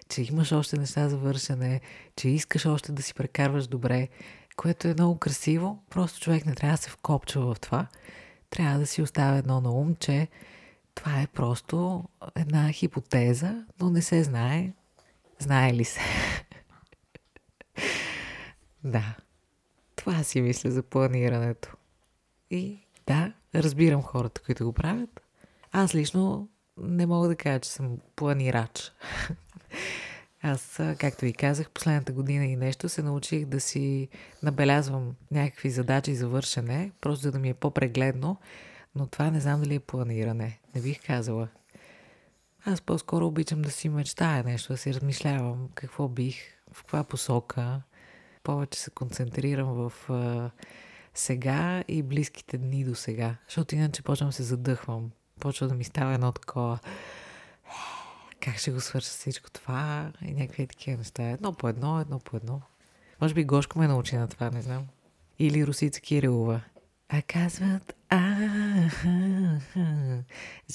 че 0.10 0.22
имаш 0.22 0.52
още 0.52 0.78
неща 0.78 1.10
за 1.10 1.18
вършене, 1.18 1.82
че 2.16 2.30
искаш 2.30 2.66
още 2.66 2.92
да 2.92 3.02
си 3.02 3.14
прекарваш 3.14 3.68
добре, 3.68 4.08
което 4.56 4.88
е 4.88 4.94
много 4.94 5.18
красиво. 5.18 5.84
Просто 5.90 6.20
човек 6.20 6.46
не 6.46 6.56
трябва 6.56 6.78
да 6.78 6.84
се 6.84 6.90
вкопчва 6.90 7.54
в 7.54 7.60
това. 7.60 7.88
Трябва 8.50 8.80
да 8.80 8.88
си 8.88 9.02
оставя 9.02 9.38
едно 9.38 9.62
на 9.62 9.72
ум, 9.72 9.96
че 9.96 10.28
това 10.96 11.22
е 11.22 11.28
просто 11.28 12.04
една 12.36 12.72
хипотеза, 12.72 13.66
но 13.82 13.90
не 13.90 14.02
се 14.02 14.24
знае. 14.24 14.74
Знае 15.40 15.74
ли 15.74 15.86
се? 15.86 16.00
да. 18.84 19.16
Това 19.96 20.24
си 20.24 20.42
мисля 20.42 20.72
за 20.72 20.84
планирането. 20.84 21.76
И 22.52 22.80
да, 23.08 23.34
разбирам 23.56 24.02
хората, 24.02 24.42
които 24.42 24.66
го 24.66 24.74
правят. 24.74 25.22
Аз 25.72 25.96
лично 25.96 26.50
не 26.78 27.06
мога 27.06 27.28
да 27.28 27.36
кажа, 27.36 27.60
че 27.60 27.70
съм 27.70 27.98
планирач. 28.16 28.92
Аз, 30.42 30.80
както 30.98 31.26
ви 31.26 31.34
казах, 31.34 31.70
последната 31.70 32.12
година 32.12 32.46
и 32.46 32.56
нещо 32.56 32.90
се 32.90 33.04
научих 33.04 33.46
да 33.46 33.60
си 33.60 34.08
набелязвам 34.44 35.16
някакви 35.32 35.70
задачи 35.70 36.16
за 36.16 36.28
вършене, 36.28 36.92
просто 37.02 37.32
да 37.32 37.40
ми 37.40 37.50
е 37.50 37.54
по-прегледно, 37.54 38.38
но 38.96 39.08
това 39.08 39.32
не 39.32 39.40
знам 39.40 39.62
дали 39.62 39.76
е 39.76 39.80
планиране. 39.80 40.60
Не 40.76 40.82
бих 40.82 41.06
казала. 41.06 41.48
Аз 42.66 42.82
по-скоро 42.82 43.28
обичам 43.28 43.62
да 43.62 43.72
си 43.72 43.90
мечтая 43.90 44.44
нещо, 44.44 44.74
да 44.74 44.78
си 44.78 44.94
размишлявам 44.94 45.70
какво 45.76 46.08
бих, 46.08 46.38
в 46.74 46.84
каква 46.84 47.04
посока. 47.04 47.82
Повече 48.44 48.80
се 48.80 48.90
концентрирам 48.90 49.68
в 49.68 49.92
сега 51.14 51.84
и 51.88 52.04
близките 52.04 52.58
дни 52.58 52.84
до 52.84 52.96
сега, 52.96 53.36
защото 53.48 53.76
иначе 53.76 54.02
почвам 54.02 54.30
да 54.30 54.34
се 54.34 54.44
задъхвам. 54.44 55.12
Почва 55.40 55.68
да 55.68 55.76
ми 55.76 55.84
става 55.84 56.14
едно 56.14 56.32
такова 56.32 56.80
как 58.40 58.58
ще 58.58 58.72
го 58.72 58.82
свърша 58.82 59.10
всичко 59.10 59.52
това 59.52 60.12
и 60.22 60.34
някакви 60.34 60.68
такива 60.68 60.98
неща. 60.98 61.24
Едно 61.24 61.54
по 61.54 61.68
едно, 61.68 62.00
едно 62.00 62.20
по 62.20 62.38
едно. 62.38 62.62
Може 63.22 63.34
би 63.34 63.44
Гошко 63.44 63.80
ме 63.80 63.88
научи 63.88 64.16
на 64.16 64.28
това, 64.28 64.50
не 64.50 64.62
знам. 64.62 64.88
Или 65.40 65.68
Русица 65.68 66.02
Кирилова. 66.02 66.62
А 67.10 67.22
казват, 67.22 67.96
а, 68.10 68.36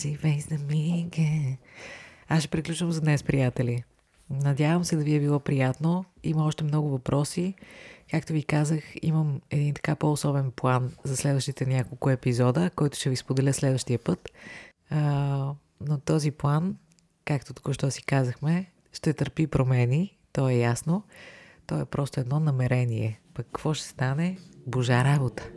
живей 0.01 0.41
за 0.41 0.59
миге. 0.59 1.59
Аз 2.29 2.41
ще 2.41 2.49
приключвам 2.49 2.93
за 2.93 3.01
днес, 3.01 3.23
приятели. 3.23 3.83
Надявам 4.31 4.85
се 4.85 4.97
да 4.97 5.05
ви 5.05 5.15
е 5.15 5.21
било 5.21 5.41
приятно. 5.41 6.05
Има 6.23 6.45
още 6.45 6.65
много 6.65 6.89
въпроси. 6.89 7.55
Както 8.11 8.33
ви 8.33 8.43
казах, 8.43 8.83
имам 9.03 9.41
един 9.51 9.75
така 9.75 9.95
по-особен 9.95 10.51
план 10.51 10.93
за 11.05 11.17
следващите 11.17 11.67
няколко 11.67 12.11
епизода, 12.11 12.71
който 12.77 12.97
ще 12.97 13.11
ви 13.11 13.17
споделя 13.17 13.53
следващия 13.53 13.99
път. 13.99 14.29
А, 14.91 14.99
но 15.81 15.99
този 15.99 16.31
план 16.31 16.77
както 17.25 17.55
току-що 17.55 17.91
си 17.91 18.03
казахме, 18.03 18.73
ще 18.93 19.13
търпи 19.13 19.47
промени, 19.47 20.19
то 20.33 20.49
е 20.49 20.55
ясно. 20.55 21.03
То 21.67 21.81
е 21.81 21.85
просто 21.85 22.21
едно 22.21 22.41
намерение. 22.41 23.21
Пък 23.35 23.47
какво 23.47 23.75
ще 23.75 23.89
стане? 23.89 24.39
Божа 24.67 25.05
работа. 25.05 25.51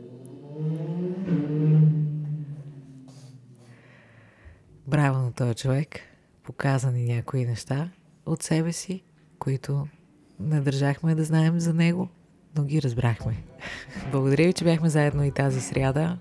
Браво 4.88 5.18
на 5.18 5.32
този 5.32 5.56
човек. 5.56 6.00
Показа 6.44 6.92
ни 6.92 7.06
някои 7.06 7.46
неща 7.46 7.90
от 8.26 8.44
себе 8.44 8.72
си, 8.72 9.04
които 9.40 9.88
не 10.40 10.62
държахме 10.62 11.16
да 11.16 11.24
знаем 11.24 11.60
за 11.60 11.74
него, 11.74 12.10
но 12.58 12.64
ги 12.64 12.82
разбрахме. 12.82 13.44
Благодаря 14.12 14.48
ви, 14.48 14.54
че 14.54 14.64
бяхме 14.64 14.90
заедно 14.90 15.24
и 15.24 15.32
тази 15.32 15.62
сряда. 15.62 16.18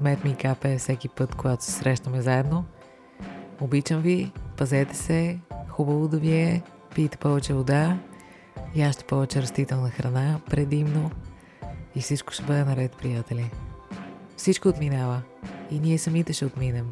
Мет 0.00 0.24
ми 0.24 0.36
капе 0.36 0.78
всеки 0.78 1.08
път, 1.08 1.34
когато 1.34 1.64
се 1.64 1.72
срещаме 1.72 2.20
заедно. 2.20 2.64
Обичам 3.60 4.00
ви, 4.00 4.32
пазете 4.56 4.96
се, 4.96 5.38
хубаво 5.68 6.08
да 6.08 6.18
ви 6.18 6.32
е, 6.32 6.62
пийте 6.94 7.18
повече 7.18 7.54
вода, 7.54 7.98
яще 8.74 9.04
повече 9.04 9.42
растителна 9.42 9.90
храна, 9.90 10.40
предимно 10.50 11.10
и 11.94 12.00
всичко 12.00 12.32
ще 12.32 12.42
бъде 12.42 12.64
наред, 12.64 12.92
приятели. 12.92 13.50
Всичко 14.36 14.68
отминава 14.68 15.22
и 15.70 15.78
ние 15.80 15.98
самите 15.98 16.32
ще 16.32 16.44
отминем. 16.44 16.86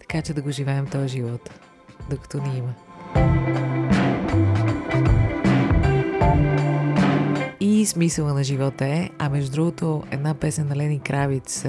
Така 0.00 0.22
че 0.22 0.34
да 0.34 0.42
го 0.42 0.50
живеем 0.50 0.86
този 0.86 1.08
живот, 1.08 1.50
докато 2.10 2.42
ни 2.42 2.58
има. 2.58 2.74
И 7.60 7.86
смисъла 7.86 8.34
на 8.34 8.44
живота 8.44 8.86
е, 8.86 9.10
а 9.18 9.28
между 9.28 9.52
другото, 9.52 10.02
една 10.10 10.34
песен 10.34 10.68
на 10.68 10.76
Лени 10.76 11.00
Кравиц 11.00 11.62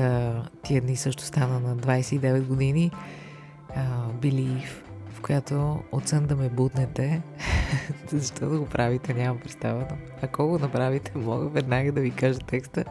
тия 0.63 0.81
дни 0.81 0.95
също 0.95 1.23
стана 1.23 1.59
на 1.59 1.77
29 1.77 2.41
години, 2.41 2.91
Believe, 4.19 4.67
в 5.13 5.21
която 5.21 5.79
от 5.91 6.07
сън 6.07 6.25
да 6.25 6.35
ме 6.35 6.49
буднете. 6.49 7.21
Защо 8.07 8.49
да 8.49 8.59
го 8.59 8.65
правите, 8.65 9.13
нямам 9.13 9.39
представа. 9.39 9.85
Но 9.91 9.97
ако 10.21 10.47
го 10.47 10.59
направите, 10.59 11.11
мога 11.15 11.49
веднага 11.49 11.91
да 11.91 12.01
ви 12.01 12.11
кажа 12.11 12.39
текста, 12.39 12.83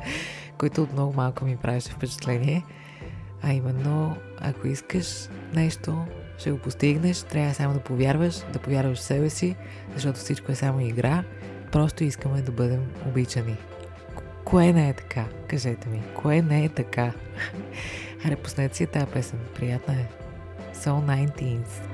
който 0.59 0.83
от 0.83 0.93
много 0.93 1.13
малко 1.13 1.45
ми 1.45 1.57
правеше 1.57 1.91
впечатление. 1.91 2.65
А 3.43 3.53
именно, 3.53 4.17
ако 4.39 4.67
искаш 4.67 5.29
нещо, 5.55 6.05
ще 6.39 6.51
го 6.51 6.59
постигнеш, 6.59 7.23
трябва 7.23 7.55
само 7.55 7.75
да 7.75 7.81
повярваш, 7.81 8.35
да 8.53 8.59
повярваш 8.59 8.99
в 8.99 9.03
себе 9.03 9.31
си, 9.31 9.57
защото 9.95 10.19
всичко 10.19 10.53
е 10.53 10.55
само 10.55 10.81
игра. 10.81 11.25
Просто 11.73 12.05
искаме 12.05 12.43
да 12.43 12.53
бъдем 12.53 12.83
обичани. 13.07 13.57
Кое 14.45 14.73
не 14.73 14.89
е 14.89 14.93
така? 14.93 15.25
Кажете 15.49 15.89
ми. 15.89 16.03
Кое 16.15 16.43
не 16.43 16.65
е 16.65 16.69
така? 16.69 17.13
Аре, 18.25 18.37
пуснете 18.37 18.77
си 18.77 18.87
тази 18.87 19.07
песен. 19.07 19.39
Приятна 19.55 19.95
е. 19.95 20.07
So 20.75 20.91
19th. 20.91 21.87